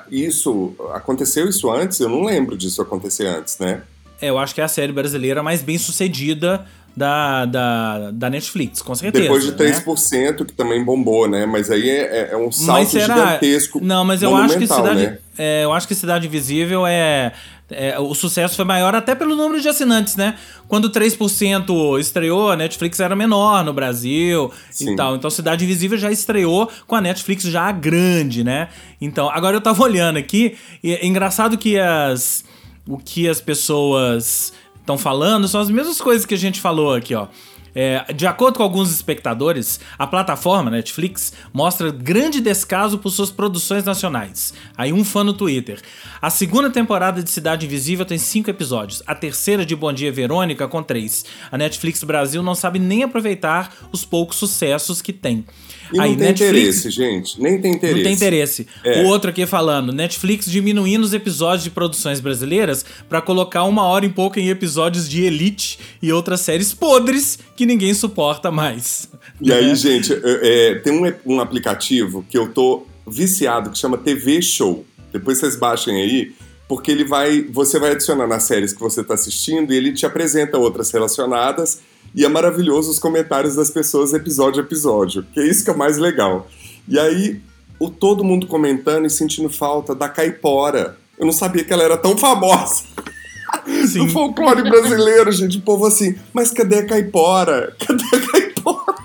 [0.09, 0.73] Isso.
[0.93, 1.99] Aconteceu isso antes?
[1.99, 3.83] Eu não lembro disso acontecer antes, né?
[4.19, 8.81] É, eu acho que é a série brasileira mais bem sucedida da, da, da Netflix,
[8.81, 9.23] com certeza.
[9.23, 9.71] Depois de né?
[9.85, 11.45] 3%, que também bombou, né?
[11.45, 13.79] Mas aí é, é um salto gigantesco.
[13.83, 15.17] Não, mas eu acho que Cidade, né?
[15.37, 17.33] é, eu acho que Cidade Invisível é,
[17.69, 20.37] é, o sucesso foi maior até pelo número de assinantes, né?
[20.67, 24.93] Quando 3% estreou, a Netflix era menor no Brasil Sim.
[24.93, 25.15] e tal.
[25.15, 28.69] Então Cidade Invisível já estreou com a Netflix já grande, né?
[29.01, 32.43] Então, agora eu tava olhando aqui e é engraçado que as
[32.87, 37.15] o que as pessoas estão falando são as mesmas coisas que a gente falou aqui,
[37.15, 37.27] ó.
[37.75, 43.83] É, de acordo com alguns espectadores, a plataforma Netflix mostra grande descaso por suas produções
[43.83, 44.53] nacionais.
[44.77, 45.81] Aí um fã no Twitter.
[46.21, 49.03] A segunda temporada de Cidade Invisível tem cinco episódios.
[49.05, 51.25] A terceira de Bom Dia Verônica com três.
[51.51, 55.45] A Netflix Brasil não sabe nem aproveitar os poucos sucessos que tem.
[55.93, 57.41] E não Aí, tem Netflix- interesse, gente.
[57.41, 57.95] Nem tem interesse.
[57.97, 58.67] não tem interesse.
[58.83, 59.03] É.
[59.03, 64.05] O outro aqui falando, Netflix diminuindo os episódios de produções brasileiras pra colocar uma hora
[64.05, 69.09] em pouco em episódios de Elite e outras séries podres que ninguém suporta mais.
[69.41, 69.75] E aí, Né?
[69.75, 74.85] gente, é, é, tem um, um aplicativo que eu tô viciado que chama TV Show.
[75.13, 76.31] Depois vocês baixem aí,
[76.67, 77.43] porque ele vai.
[77.51, 81.79] Você vai adicionar nas séries que você tá assistindo e ele te apresenta outras relacionadas.
[82.15, 85.73] E é maravilhoso os comentários das pessoas episódio a episódio, que é isso que é
[85.73, 86.47] o mais legal.
[86.87, 87.41] E aí,
[87.79, 90.97] o todo mundo comentando e sentindo falta da Caipora.
[91.19, 92.83] Eu não sabia que ela era tão famosa
[93.87, 94.05] Sim.
[94.05, 95.57] do folclore brasileiro, gente.
[95.57, 97.75] O povo assim, mas cadê a Caipora?
[97.85, 98.95] Cadê a Caipora?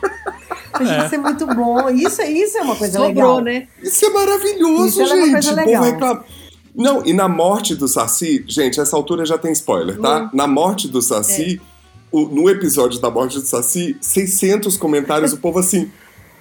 [0.79, 1.91] Mas Isso é muito bom.
[1.91, 3.41] Isso, isso é uma coisa Sobrou, legal.
[3.41, 3.67] né?
[3.83, 5.33] Isso é maravilhoso, Isso é uma gente.
[5.33, 5.83] coisa O povo legal.
[5.85, 6.25] reclama.
[6.75, 10.31] Não, e na morte do Saci, gente, essa altura já tem spoiler, tá?
[10.33, 11.61] Na morte do Saci,
[12.13, 15.91] o- no episódio da morte do Saci, 600 comentários, o povo assim,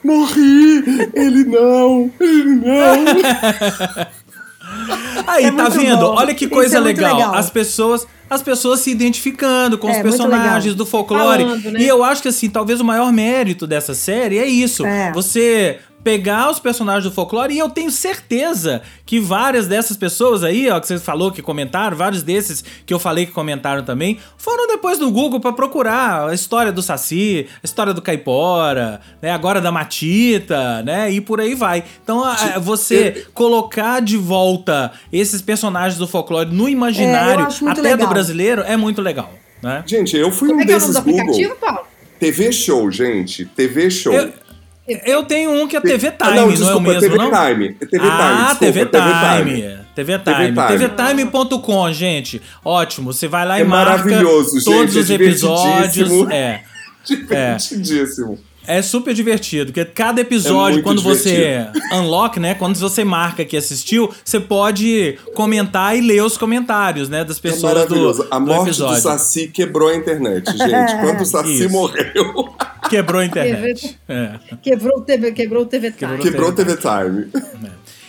[0.04, 3.06] morri, ele não, ele não.
[5.28, 5.98] Aí, É tá vendo?
[5.98, 6.16] bom.
[6.16, 7.16] Olha que coisa é legal.
[7.16, 7.34] legal.
[7.36, 8.06] As pessoas.
[8.30, 11.44] As pessoas se identificando com É, os personagens do folclore.
[11.44, 11.82] Falando, né?
[11.82, 14.86] E eu acho que, assim, talvez o maior mérito dessa série é isso.
[14.86, 15.12] É.
[15.14, 20.70] Você pegar os personagens do folclore e eu tenho certeza que várias dessas pessoas aí,
[20.70, 24.68] ó, que você falou que comentaram, vários desses que eu falei que comentaram também, foram
[24.68, 29.60] depois do Google pra procurar a história do Saci, a história do Caipora, né, agora
[29.60, 31.84] da Matita, né, e por aí vai.
[32.04, 37.82] Então, a- a- você colocar de volta esses personagens do folclore no imaginário, muito até
[37.82, 38.10] do legal.
[38.10, 39.32] brasileiro, é muito legal,
[39.62, 39.84] né?
[39.86, 41.22] Gente, eu fui Como um é que é o nome desses do Google.
[41.34, 41.88] aplicativo, Paulo?
[42.20, 43.46] TV Show, gente.
[43.46, 44.14] TV Show.
[44.14, 44.32] Eu,
[45.06, 47.18] eu tenho um que é TV Time, Ah, não, não, é o desculpa, mesmo, TV
[47.18, 47.26] não?
[47.32, 47.66] Time.
[47.80, 49.62] É TV Time, ah, desculpa, TV TV Time.
[49.62, 49.80] Time.
[49.96, 50.68] TV Time.
[50.68, 52.42] TV TVTime.com, gente.
[52.64, 53.12] Ótimo.
[53.14, 55.94] Você vai lá É e marca maravilhoso, gente, todos é os episódios.
[55.94, 56.32] divertidíssimo.
[56.32, 56.64] É.
[57.06, 58.40] Divertidíssimo.
[58.68, 62.54] É super divertido, porque cada episódio, muito quando você unlock, né?
[62.54, 67.24] Quando você marca que assistiu, você pode comentar e ler os comentários, né?
[67.24, 68.28] Das É pessoas do, maravilhoso.
[68.30, 69.02] A do morte do episódio.
[69.02, 70.96] Saci quebrou a internet, gente.
[71.02, 71.70] Quando o Saci Isso.
[71.72, 72.54] morreu,
[72.90, 74.00] Quebrou a internet.
[74.08, 74.40] É.
[74.62, 76.18] Quebrou o TV, quebrou o TV Time.
[76.18, 76.50] Quebrou.
[76.50, 77.32] o TV Time.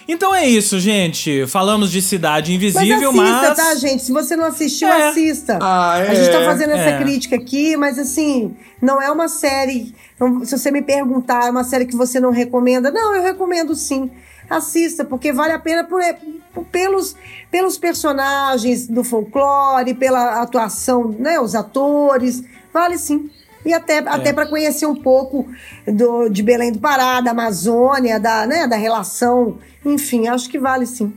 [0.08, 1.46] Então é isso, gente.
[1.46, 3.56] Falamos de Cidade Mas Invisível, assista, mas.
[3.56, 4.02] tá, gente?
[4.02, 5.08] Se você não assistiu, É.
[5.08, 5.58] assista.
[5.62, 6.08] Ah, é.
[6.08, 6.98] A gente tá fazendo essa é.
[6.98, 9.94] crítica aqui, mas assim, não é uma série.
[10.18, 12.90] não- Se você me perguntar, é uma série que você não recomenda?
[12.90, 14.10] Não, eu recomendo sim.
[14.48, 16.02] Assista, porque vale a pena por-
[16.52, 17.14] por- pelos,
[17.52, 21.38] pelos personagens do folclore, pela atuação, né?
[21.38, 22.42] Os atores.
[22.74, 23.30] Vale sim.
[23.64, 24.08] E até, É.
[24.08, 25.46] até para conhecer um pouco
[25.86, 29.58] do, de Belém do Pará, da Amazônia, da, né, da relação.
[29.84, 31.12] Enfim, acho que vale sim.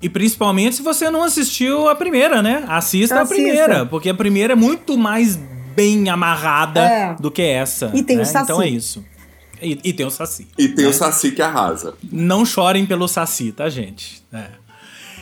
[0.00, 2.64] E principalmente se você não assistiu a primeira, né?
[2.68, 3.34] Assista, a Assista.
[3.42, 5.36] primeira, porque a primeira é muito mais
[5.74, 7.14] bem amarrada É.
[7.18, 7.90] do que essa.
[7.94, 8.22] E tem né?
[8.22, 8.44] o Saci.
[8.44, 9.04] Então é isso.
[9.60, 10.46] E, e tem o Saci.
[10.56, 10.90] E tem né?
[10.90, 11.94] o Saci que arrasa.
[12.12, 14.22] Não chorem pelo Saci, tá, gente?
[14.32, 14.44] É.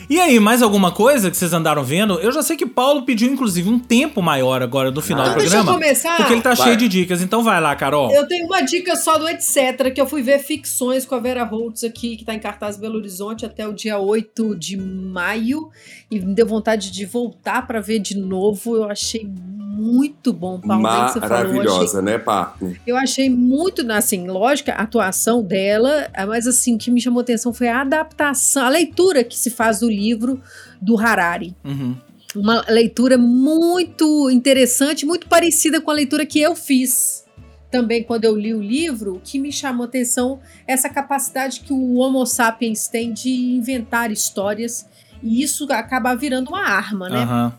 [0.09, 2.17] E aí, mais alguma coisa que vocês andaram vendo?
[2.19, 5.25] Eu já sei que Paulo pediu, inclusive, um tempo maior agora no final Ah.
[5.25, 5.79] do Então deixa eu programa.
[5.85, 6.15] começar.
[6.15, 6.63] Porque ele tá Vai.
[6.65, 7.21] cheio de dicas.
[7.21, 8.09] Então vai lá, Carol.
[8.11, 11.43] Eu tenho uma dica só do Etc, que eu fui ver ficções com a Vera
[11.43, 15.69] Holtz aqui, que tá em cartaz Belo Horizonte até o dia 8 de maio.
[16.09, 18.75] E me deu vontade de voltar pra ver de novo.
[18.75, 19.29] Eu achei
[19.77, 20.81] muito bom, Paulo.
[20.81, 22.81] você falou, achei Maravilhosa, né, partner?
[22.85, 27.53] Eu achei muito, assim, lógica, a atuação dela, mas assim, o que me chamou atenção
[27.53, 30.41] foi a adaptação, a leitura que se faz do livro
[30.81, 31.55] do Harari.
[31.63, 31.95] Uhum.
[32.35, 37.25] Uma leitura muito interessante, muito parecida com a leitura que eu fiz.
[37.69, 41.73] Também quando eu li o livro, o que me chamou atenção é essa capacidade que
[41.73, 44.85] o Homo sapiens tem de inventar histórias
[45.21, 47.23] e isso acaba virando uma arma, né?
[47.23, 47.53] Aham.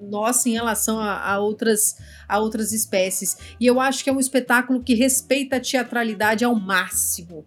[0.00, 3.36] nossa em relação a, a outras, a outras espécies.
[3.60, 7.44] E eu acho que é um espetáculo que respeita a teatralidade ao máximo.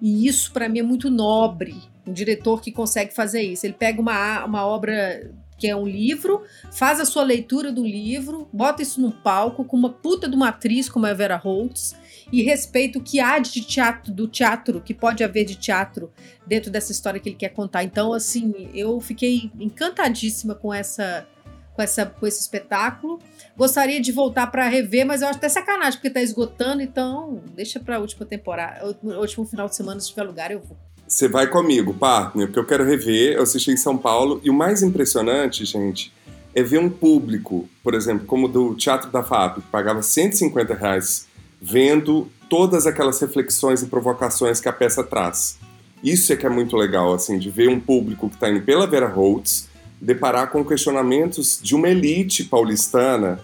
[0.00, 1.80] E isso, para mim, é muito nobre.
[2.04, 3.64] Um diretor que consegue fazer isso.
[3.64, 8.48] Ele pega uma, uma obra que é um livro, faz a sua leitura do livro,
[8.52, 11.94] bota isso no palco com uma puta de uma atriz como a Vera Holtz
[12.32, 16.10] e respeita o que há de teatro, do teatro, que pode haver de teatro
[16.46, 17.84] dentro dessa história que ele quer contar.
[17.84, 21.26] Então, assim, eu fiquei encantadíssima com essa
[21.74, 23.18] com, essa, com esse espetáculo.
[23.56, 27.80] Gostaria de voltar para rever, mas eu acho até sacanagem, porque tá esgotando, então deixa
[27.80, 30.76] pra última temporada, último final de semana, se tiver lugar, eu vou.
[31.06, 33.34] Você vai comigo, partner, porque eu quero rever.
[33.34, 36.12] Eu assisti em São Paulo e o mais impressionante, gente,
[36.54, 41.26] é ver um público, por exemplo, como do Teatro da FAP, que pagava 150 reais,
[41.62, 45.58] vendo todas aquelas reflexões e provocações que a peça traz.
[46.02, 48.86] Isso é que é muito legal, assim, de ver um público que está indo pela
[48.86, 49.68] Vera Holtz,
[50.00, 53.38] deparar com questionamentos de uma elite paulistana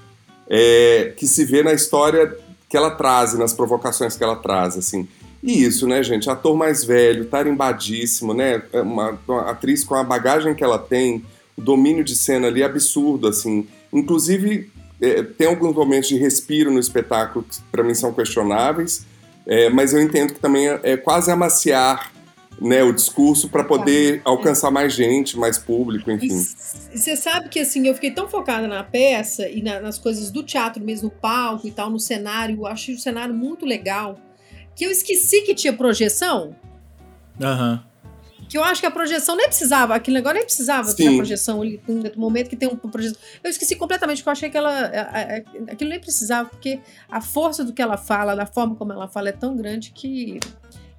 [0.49, 2.37] é, que se vê na história
[2.69, 5.07] que ela traz, nas provocações que ela traz, assim.
[5.41, 6.29] E isso, né, gente?
[6.29, 8.61] Ator mais velho, tarimbadíssimo, né?
[8.73, 11.25] É uma, uma, atriz com a bagagem que ela tem,
[11.57, 13.69] o domínio de cena ali absurdo, assim.
[13.93, 19.07] Inclusive, é, tem alguns momentos de respiro no espetáculo que para mim são questionáveis,
[19.47, 22.13] é, mas eu entendo que também é, é quase amaciar
[22.61, 26.37] né, o discurso para poder alcançar mais gente, mais público, enfim.
[26.37, 30.43] Você sabe que assim, eu fiquei tão focada na peça e na, nas coisas do
[30.43, 34.19] teatro mesmo, no palco e tal, no cenário, eu achei o cenário muito legal
[34.75, 36.55] que eu esqueci que tinha projeção.
[37.41, 37.73] Aham.
[37.73, 37.89] Uhum.
[38.49, 41.81] Que eu acho que a projeção nem precisava, aquele negócio nem precisava ter projeção ali,
[41.87, 43.19] no momento que tem uma projeção.
[43.45, 44.87] Eu esqueci completamente, porque eu achei que ela.
[45.71, 46.81] aquilo nem precisava, porque
[47.11, 50.41] a força do que ela fala, da forma como ela fala, é tão grande que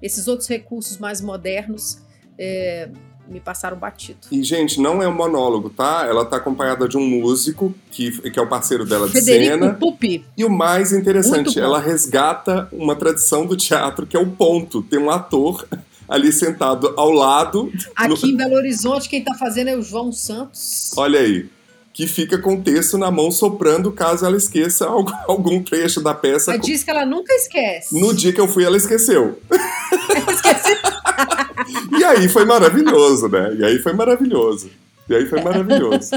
[0.00, 1.98] esses outros recursos mais modernos.
[2.38, 2.88] É,
[3.30, 4.18] me passaram batido.
[4.30, 6.04] E, gente, não é um monólogo, tá?
[6.08, 9.74] Ela tá acompanhada de um músico, que, que é o parceiro dela de Federico cena.
[9.74, 10.24] Pupi.
[10.36, 14.82] E o mais interessante, ela resgata uma tradição do teatro, que é o ponto.
[14.82, 15.64] Tem um ator
[16.10, 17.72] ali sentado ao lado.
[17.94, 18.32] Aqui no...
[18.32, 20.90] em Belo Horizonte, quem tá fazendo é o João Santos.
[20.96, 21.48] Olha aí
[21.92, 24.86] que fica com o texto na mão soprando caso ela esqueça
[25.28, 26.52] algum trecho da peça.
[26.52, 27.98] Ela diz que ela nunca esquece.
[27.98, 29.38] No dia que eu fui, ela esqueceu.
[30.30, 30.76] Esqueceu.
[31.98, 33.54] e aí foi maravilhoso, né?
[33.58, 34.70] E aí foi maravilhoso.
[35.08, 36.10] E aí foi maravilhoso.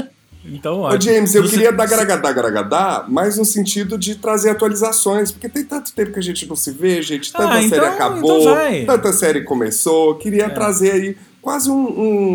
[0.44, 1.50] Então, Ô, James, eu Você...
[1.50, 6.18] queria dar garagadá, garagadá, mas no sentido de trazer atualizações, porque tem tanto tempo que
[6.18, 10.16] a gente não se vê, gente, tanta ah, série então, acabou, então tanta série começou,
[10.16, 10.48] queria é.
[10.50, 11.74] trazer aí quase um,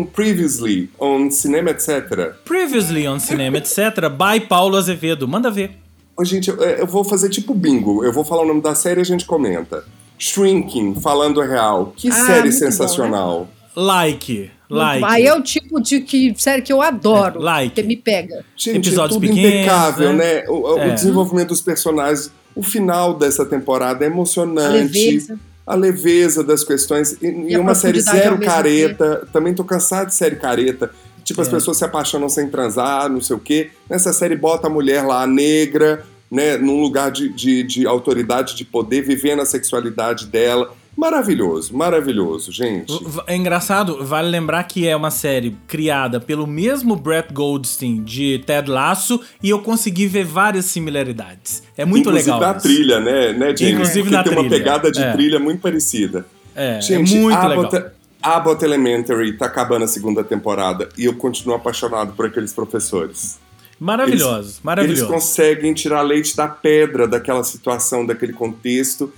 [0.00, 2.34] um, Previously on Cinema Etc.
[2.44, 3.78] Previously on Cinema Etc.
[4.10, 5.26] by Paulo Azevedo.
[5.26, 5.76] Manda ver.
[6.16, 8.04] Ô, gente, eu, eu, vou fazer tipo bingo.
[8.04, 9.84] Eu vou falar o nome da série e a gente comenta.
[10.16, 11.92] Shrinking, falando real.
[11.96, 13.48] Que ah, série sensacional.
[13.74, 13.86] Bom, né?
[13.86, 14.50] Like.
[14.70, 15.04] Like.
[15.04, 17.40] Aí é o tipo de que, série que eu adoro.
[17.40, 17.74] É, like.
[17.74, 18.44] Que me pega.
[18.56, 20.34] Gente, Episódios é tudo pequenos, impecável, né?
[20.34, 20.44] né?
[20.48, 20.88] O, é.
[20.88, 22.30] o, desenvolvimento dos personagens.
[22.54, 25.26] O final dessa temporada é emocionante
[25.66, 27.16] a leveza das questões.
[27.20, 29.16] E, e uma série zero careta.
[29.16, 29.32] Tempo.
[29.32, 30.90] Também tô cansado de série careta.
[31.24, 31.42] Tipo, é.
[31.42, 33.70] as pessoas se apaixonam sem transar, não sei o quê.
[33.88, 38.64] Nessa série bota a mulher lá, negra, né, num lugar de, de, de autoridade, de
[38.64, 40.74] poder, vivendo a sexualidade dela.
[41.00, 42.92] Maravilhoso, maravilhoso, gente.
[43.26, 48.70] É engraçado, vale lembrar que é uma série criada pelo mesmo Brett Goldstein de Ted
[48.70, 51.62] Lasso e eu consegui ver várias similaridades.
[51.74, 52.50] É muito Inclusive legal.
[52.50, 52.68] Inclusive na isso.
[52.68, 53.72] trilha, né, né James?
[53.72, 54.42] Inclusive Porque na tem trilha.
[54.42, 55.12] uma pegada de é.
[55.12, 56.26] trilha muito parecida.
[56.54, 57.90] É, é gente, é muito Abbott, legal.
[58.22, 63.38] Abbott Elementary tá acabando a segunda temporada e eu continuo apaixonado por aqueles professores.
[63.80, 65.00] Maravilhosos, eles, maravilhosos.
[65.00, 69.10] Eles conseguem tirar leite da pedra daquela situação, daquele contexto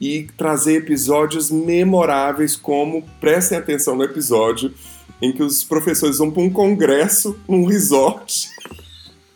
[0.00, 4.72] e trazer episódios memoráveis, como prestem atenção no episódio
[5.20, 8.48] em que os professores vão para um congresso num resort.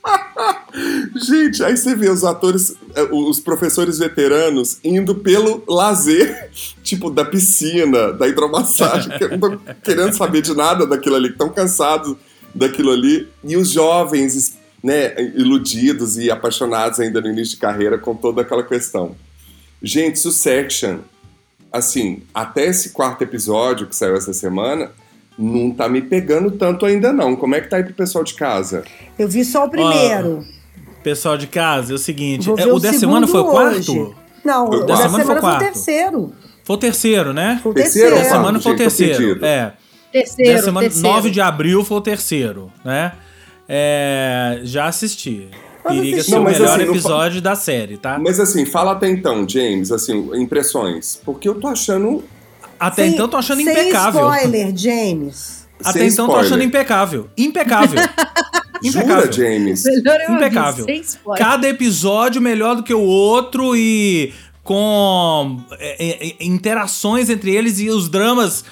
[1.14, 6.51] Gente, aí você vê os atores, eh, os professores veteranos indo pelo lazer,
[6.83, 11.48] tipo da piscina, da hidromassagem, que não estão querendo saber de nada daquilo ali, estão
[11.48, 12.16] cansados
[12.55, 18.14] daquilo ali, e os jovens, né, iludidos e apaixonados ainda no início de carreira com
[18.14, 19.14] toda aquela questão.
[19.83, 20.99] Gente, Succession,
[21.73, 24.90] assim, até esse quarto episódio que saiu essa semana,
[25.38, 27.35] não tá me pegando tanto ainda não.
[27.35, 28.85] Como é que tá aí pro pessoal de casa?
[29.18, 30.45] Eu vi só o primeiro.
[31.03, 34.14] pessoal de casa, é o seguinte, é, o, o da semana foi o quarto?
[34.45, 36.33] Não, o da semana, semana foi o terceiro.
[36.64, 37.59] Foi o terceiro, né?
[37.62, 38.16] Foi o terceiro.
[38.16, 39.45] Da semana foi o terceiro.
[39.45, 39.73] É.
[40.12, 41.09] Terceiro, da semana, terceiro.
[41.09, 43.12] 9 de abril foi o terceiro, né?
[43.68, 45.49] É, já assisti.
[45.83, 48.18] Periga ser o melhor assim, episódio da série, tá?
[48.18, 51.21] Mas assim, fala até então, James, assim, impressões.
[51.25, 52.23] Porque eu tô achando.
[52.79, 54.33] Até sem, então tô achando sem impecável.
[54.33, 55.66] spoiler, James.
[55.81, 56.35] Até sem então spoiler.
[56.35, 57.29] tô achando impecável.
[57.37, 58.01] Impecável.
[58.83, 59.21] impecável.
[59.23, 59.85] Jura, James?
[60.29, 60.87] Impecável.
[61.37, 64.33] Cada episódio melhor do que o outro e
[64.63, 68.65] com é, é, é, interações entre eles e os dramas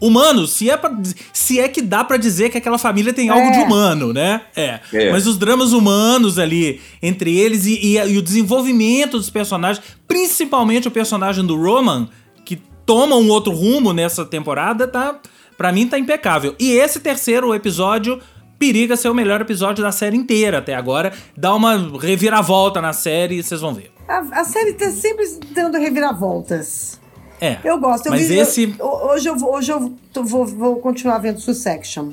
[0.00, 0.96] humanos, se é, pra,
[1.32, 3.50] se é que dá para dizer que aquela família tem algo É.
[3.52, 4.42] de humano, né?
[4.54, 4.80] É.
[4.92, 5.10] É.
[5.12, 10.86] Mas os dramas humanos ali entre eles e, e- e o desenvolvimento dos personagens, principalmente
[10.88, 12.08] o personagem do Roman,
[12.44, 15.18] que toma um outro rumo nessa temporada, tá?
[15.56, 16.54] Pra mim tá impecável.
[16.58, 18.20] E esse terceiro episódio
[18.58, 21.12] periga ser o melhor episódio da série inteira até agora.
[21.36, 23.90] Dá uma reviravolta na série e vocês vão ver.
[24.08, 25.24] A, a série tá sempre
[25.54, 27.00] dando reviravoltas.
[27.40, 27.58] É.
[27.64, 28.06] Eu gosto.
[28.06, 28.74] Eu mas vi- esse.
[28.78, 32.10] eu- hoje eu, vou, hoje eu tô- vou, vou continuar vendo Succession.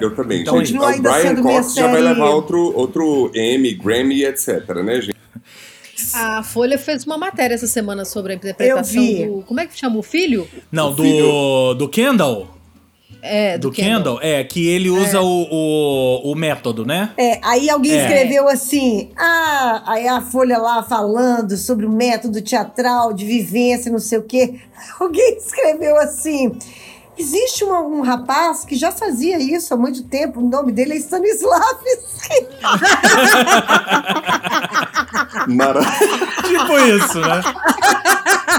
[0.00, 0.68] Eu também, Então, gente.
[0.68, 4.68] continua O ainda Brian sendo minha Cox já vai levar outro, outro Emmy, Grammy, etc,
[4.84, 5.16] né, gente?
[6.14, 9.26] A Folha fez uma matéria essa semana sobre a interpretação Eu vi.
[9.26, 9.42] do.
[9.42, 10.46] Como é que chama o filho?
[10.72, 12.48] Não, O do, filho- do Kendall?
[13.22, 14.18] É, do, Do Kendall?
[14.22, 17.10] É, que ele usa o, o, o método, né?
[17.18, 18.02] É, aí alguém É.
[18.02, 23.98] escreveu assim, ah, aí a Folha lá falando sobre o método teatral de vivência, não
[23.98, 24.54] sei o quê.
[24.98, 26.52] Alguém escreveu assim,
[27.20, 30.96] existe uma- um rapaz que já fazia isso há muito tempo, o nome dele é
[30.96, 31.90] Stanislavski.
[35.48, 35.80] Mara...
[35.82, 37.42] Tipo isso, né?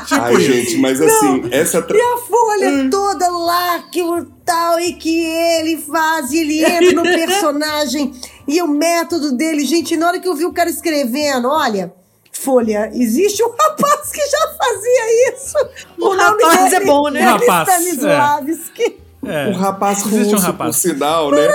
[0.08, 0.42] Tipo Ai, isso.
[0.42, 1.82] gente, mas assim, essa.
[1.82, 1.98] Tra...
[1.98, 6.92] E a Folha toda lá, que o tal, e que ele faz, e ele entra
[6.94, 8.14] no personagem,
[8.48, 11.94] e o método dele, gente, na hora que eu vi o cara escrevendo, olha...
[12.34, 15.54] Folha, existe um rapaz que já fazia isso.
[16.00, 17.22] O rapaz é bom, né?
[17.22, 18.96] é Um rapaz, Stanislavski.
[19.24, 19.48] É.
[19.50, 20.76] Um rapaz Existe um russo, rapaz.
[20.76, 21.48] por sinal, né?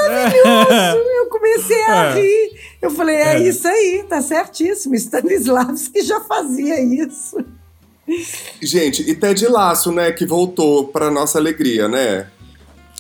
[1.18, 2.14] Eu comecei a É.
[2.14, 2.51] rir.
[2.80, 3.41] Eu falei, é, É.
[3.49, 4.95] isso aí, tá certíssimo.
[4.95, 7.37] Stanislavski já fazia isso.
[8.62, 12.28] Gente, e Ted Laço, né, que voltou pra nossa alegria, né?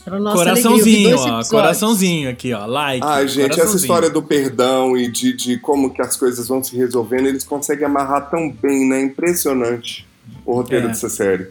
[0.04, 1.44] Coraçãozinho, ó.
[1.44, 2.64] Coraçãozinho aqui, ó.
[2.66, 3.04] Like.
[3.06, 6.76] Ai, gente, essa história do perdão e de, de como que as coisas vão se
[6.76, 9.00] resolvendo, eles conseguem amarrar tão bem, né?
[9.00, 10.06] Impressionante
[10.44, 10.88] o roteiro É.
[10.88, 11.48] dessa série.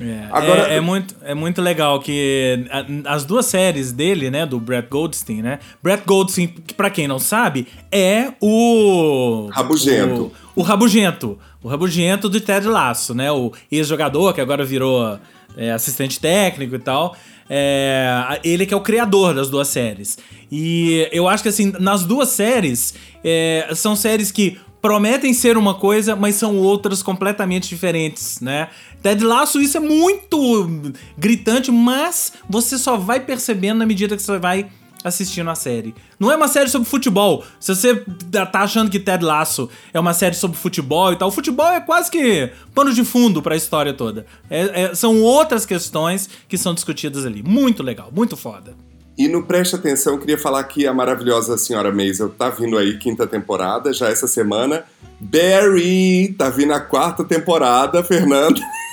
[0.00, 2.64] É, Agora- é, é muito, é muito legal que
[3.04, 5.58] as duas séries dele, né, do Brett Goldstein, né?
[5.82, 10.32] Brett Goldstein, que pra quem não sabe, é o Rabugento.
[10.54, 13.30] O, o rabugento, o rabugento do Ted Lasso, né?
[13.30, 15.18] O ex-jogador que agora virou
[15.56, 17.14] é, assistente técnico e tal.
[17.50, 20.16] É, ele que é o criador das duas séries.
[20.50, 25.74] E eu acho que assim, nas duas séries, é, são séries que prometem ser uma
[25.74, 28.68] coisa, mas são outras completamente diferentes, né?
[29.02, 34.38] Ted Lasso, isso é muito gritante, mas você só vai percebendo na medida que você
[34.38, 34.70] vai
[35.04, 35.94] assistindo a série.
[36.18, 37.44] Não é uma série sobre futebol.
[37.58, 41.32] Se você tá achando que Ted Lasso é uma série sobre futebol e tal, o
[41.32, 44.24] futebol é quase que pano de fundo pra história toda.
[44.48, 47.42] É- é- são outras questões que são discutidas ali.
[47.42, 48.74] Muito legal, muito foda.
[49.18, 53.26] E no Preste Atenção, queria falar que a maravilhosa Senhora Maisel tá vindo aí, quinta
[53.26, 54.84] temporada, já essa semana.
[55.20, 58.60] Barry tá vindo a quarta temporada, Fernanda.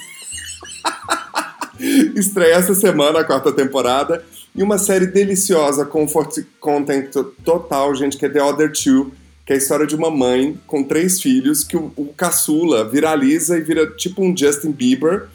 [2.16, 4.24] Estreia essa semana a quarta temporada.
[4.56, 7.12] E uma série deliciosa, comfort content
[7.44, 9.12] total, gente, que é The Other Two,
[9.46, 13.58] que é a história de uma mãe com três filhos, que o, o caçula viraliza
[13.58, 15.28] e vira tipo um Justin Bieber.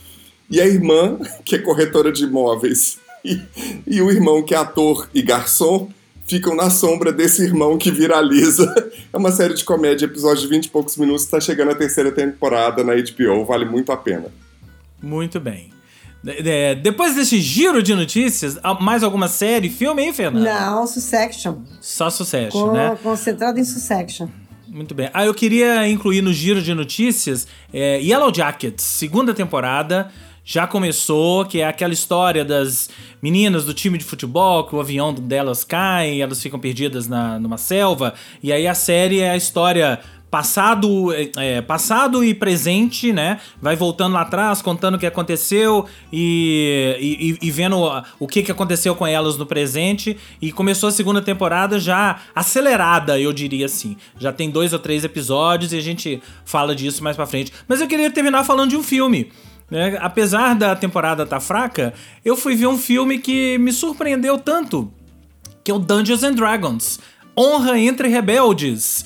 [0.51, 3.41] E a irmã, que é corretora de imóveis, e,
[3.87, 5.89] e o irmão, que é ator e garçom,
[6.27, 8.73] ficam na sombra desse irmão que viraliza.
[9.13, 12.11] É uma série de comédia, episódio de 20 e poucos minutos, está chegando a terceira
[12.11, 14.27] temporada na HBO, vale muito a pena.
[15.01, 15.74] Muito bem.
[16.27, 20.53] É, depois desse giro de notícias, mais alguma série, filme aí, Fernanda?
[20.61, 21.57] Não, Succession.
[21.81, 22.97] Só sucesso, Co- né?
[23.03, 24.29] Concentrado em Succession.
[24.69, 25.09] Muito bem.
[25.13, 30.11] Ah, eu queria incluir no giro de notícias é, Yellow Jackets, segunda temporada.
[30.47, 32.91] Já começou, que é aquela história das
[33.23, 37.57] meninas do time de futebol, que o avião delas cai, elas ficam perdidas na, numa
[37.57, 38.13] selva.
[38.43, 40.01] E aí a série é a história
[40.35, 43.39] passado, é, é, passado e presente, né?
[43.63, 47.79] Vai voltando lá atrás, contando o que aconteceu e, e, e vendo
[48.19, 50.17] o que, que aconteceu com elas no presente.
[50.43, 53.97] E começou a segunda temporada já acelerada, eu diria assim.
[54.19, 57.53] Já tem dois ou três episódios e a gente fala disso mais pra frente.
[57.69, 59.31] Mas eu queria terminar falando de um filme.
[59.71, 59.97] né?
[60.01, 64.93] Apesar da temporada estar fraca, eu fui ver um filme que me surpreendeu tanto
[65.63, 66.99] que é o Dungeons and Dragons.
[67.39, 69.05] Honra entre rebeldes.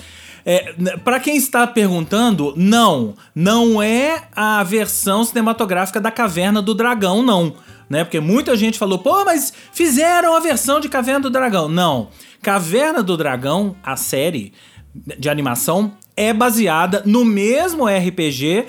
[0.51, 7.23] É, para quem está perguntando, não, não é a versão cinematográfica da Caverna do Dragão,
[7.23, 7.53] não.
[7.87, 8.03] Né?
[8.03, 11.69] Porque muita gente falou, pô, mas fizeram a versão de Caverna do Dragão.
[11.69, 12.09] Não.
[12.41, 14.55] Caverna do Dragão, a série
[14.95, 18.69] de animação, é baseada no mesmo RPG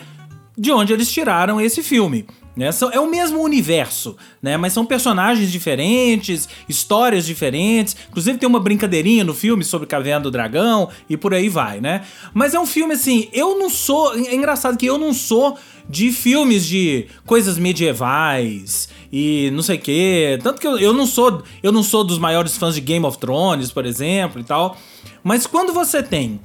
[0.58, 2.28] de onde eles tiraram esse filme.
[2.60, 2.70] Né?
[2.92, 4.58] É o mesmo universo, né?
[4.58, 7.96] Mas são personagens diferentes, histórias diferentes.
[8.10, 12.02] Inclusive tem uma brincadeirinha no filme sobre Caverna do Dragão e por aí vai, né?
[12.34, 14.14] Mas é um filme assim, eu não sou.
[14.14, 15.58] É engraçado que eu não sou
[15.90, 20.40] de filmes de coisas medievais e não sei o quê.
[20.44, 23.18] Tanto que eu, eu não sou eu não sou dos maiores fãs de Game of
[23.18, 24.76] Thrones, por exemplo, e tal.
[25.24, 26.42] Mas quando você tem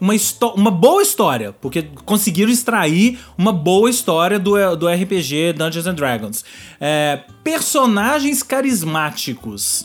[0.00, 0.14] uma,
[0.54, 6.44] uma boa história, porque conseguiram extrair uma boa história do, do RPG Dungeons and Dragons.
[6.80, 9.84] É, personagens carismáticos,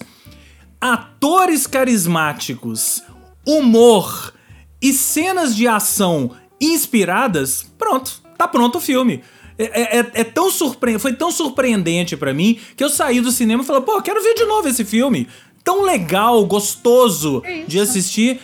[0.80, 3.02] atores carismáticos,
[3.46, 4.34] humor
[4.82, 9.22] e cenas de ação inspiradas, pronto, tá pronto o filme.
[9.58, 10.98] É, é, é tão surpre...
[10.98, 14.34] Foi tão surpreendente para mim que eu saí do cinema e falei, pô, quero ver
[14.34, 15.28] de novo esse filme.
[15.64, 18.42] Tão legal, gostoso é de assistir.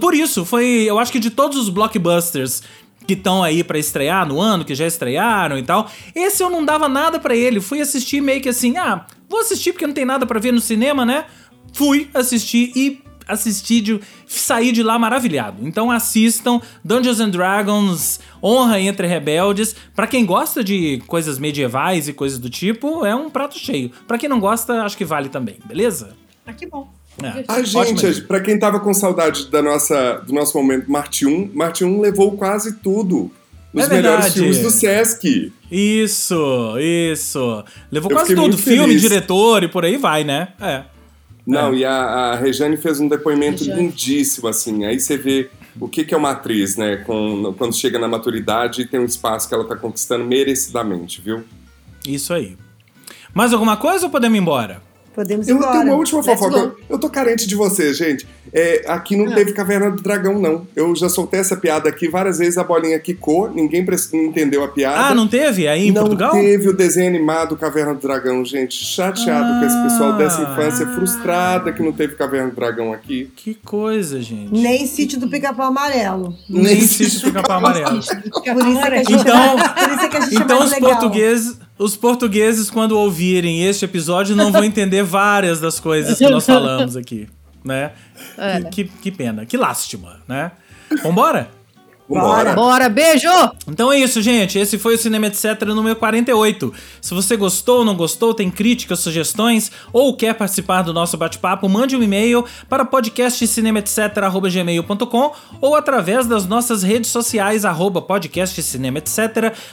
[0.00, 0.84] Por isso, foi.
[0.86, 2.62] Eu acho que de todos os blockbusters
[3.06, 5.90] que estão aí para estrear no ano, que já estrearam e tal.
[6.14, 7.60] Esse eu não dava nada para ele.
[7.60, 10.60] Fui assistir meio que assim, ah, vou assistir porque não tem nada para ver no
[10.60, 11.26] cinema, né?
[11.72, 15.66] Fui assistir e assisti de sair de lá maravilhado.
[15.66, 19.74] Então assistam Dungeons and Dragons Honra entre Rebeldes.
[19.94, 23.90] Para quem gosta de coisas medievais e coisas do tipo, é um prato cheio.
[24.06, 26.16] Para quem não gosta, acho que vale também, beleza?
[26.46, 26.95] Ah, que bom.
[27.22, 27.44] É.
[27.48, 31.84] A gente, para quem tava com saudade da nossa, do nosso momento Marte 1, Marte
[31.84, 33.30] 1 levou quase tudo.
[33.72, 35.52] Os é melhores filmes do Sesc.
[35.70, 37.64] Isso, isso.
[37.90, 38.56] Levou Eu quase tudo.
[38.56, 39.02] Filme, feliz.
[39.02, 40.48] diretor e por aí vai, né?
[40.60, 40.84] É.
[41.46, 41.76] Não, é.
[41.76, 43.82] e a, a Regiane fez um depoimento Regiane.
[43.82, 44.84] lindíssimo, assim.
[44.84, 46.96] Aí você vê o que, que é uma atriz, né?
[46.96, 51.44] Com, quando chega na maturidade e tem um espaço que ela tá conquistando merecidamente, viu?
[52.06, 52.56] Isso aí.
[53.34, 54.85] Mais alguma coisa ou podemos ir embora?
[55.16, 55.72] Podemos ir eu embora.
[55.72, 56.58] tenho uma última fofoca.
[56.58, 58.28] Eu, eu tô carente de você, gente.
[58.52, 60.68] É, aqui não, não, teve Caverna do Dragão, não.
[60.76, 65.06] Eu já soltei essa piada aqui várias vezes, a bolinha quicou, ninguém entendeu a piada.
[65.06, 66.34] Ah, não teve aí em não Portugal?
[66.34, 68.74] Não teve o desenho animado Caverna do Dragão, gente.
[68.74, 73.32] Chateado ah, com esse pessoal dessa infância, frustrada que não teve Caverna do Dragão aqui.
[73.34, 74.52] Que coisa, gente.
[74.52, 76.36] Nem Sítio do Pica-Pau Amarelo.
[76.46, 77.88] Nem, Nem Sítio do Pica-Pau Amarelo.
[77.88, 78.10] Por isso
[80.10, 84.64] que a gente então, então os portugueses os portugueses, quando ouvirem este episódio, não vão
[84.64, 87.28] entender várias das coisas que nós falamos aqui,
[87.64, 87.92] né?
[88.38, 88.62] É.
[88.62, 90.52] Que, que, que, pena, que lástima, né?
[91.02, 91.50] Vambora?
[92.08, 92.54] Bora.
[92.54, 93.28] Bora, beijo!
[93.66, 94.56] Então é isso, gente.
[94.58, 95.60] Esse foi o Cinema Etc.
[95.66, 96.72] número 48.
[97.00, 101.68] Se você gostou ou não gostou, tem críticas, sugestões ou quer participar do nosso bate-papo,
[101.68, 109.16] mande um e-mail para podcastcinemaetc.gmail.com ou através das nossas redes sociais, arroba podcastcinemaetc,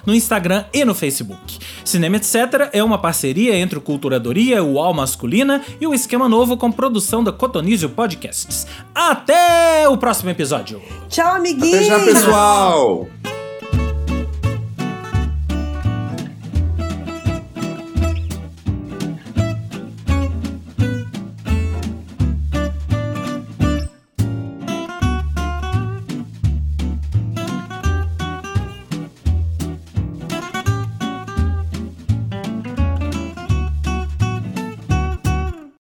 [0.05, 1.59] no Instagram e no Facebook.
[1.85, 2.35] Cinema Etc.
[2.71, 7.23] é uma parceria entre o Culturadoria, o UAL Masculina e o Esquema Novo com produção
[7.23, 8.65] da Cotonizio Podcasts.
[8.95, 10.81] Até o próximo episódio!
[11.09, 12.22] Tchau, amiguinhos!
[12.23, 13.09] Pessoal!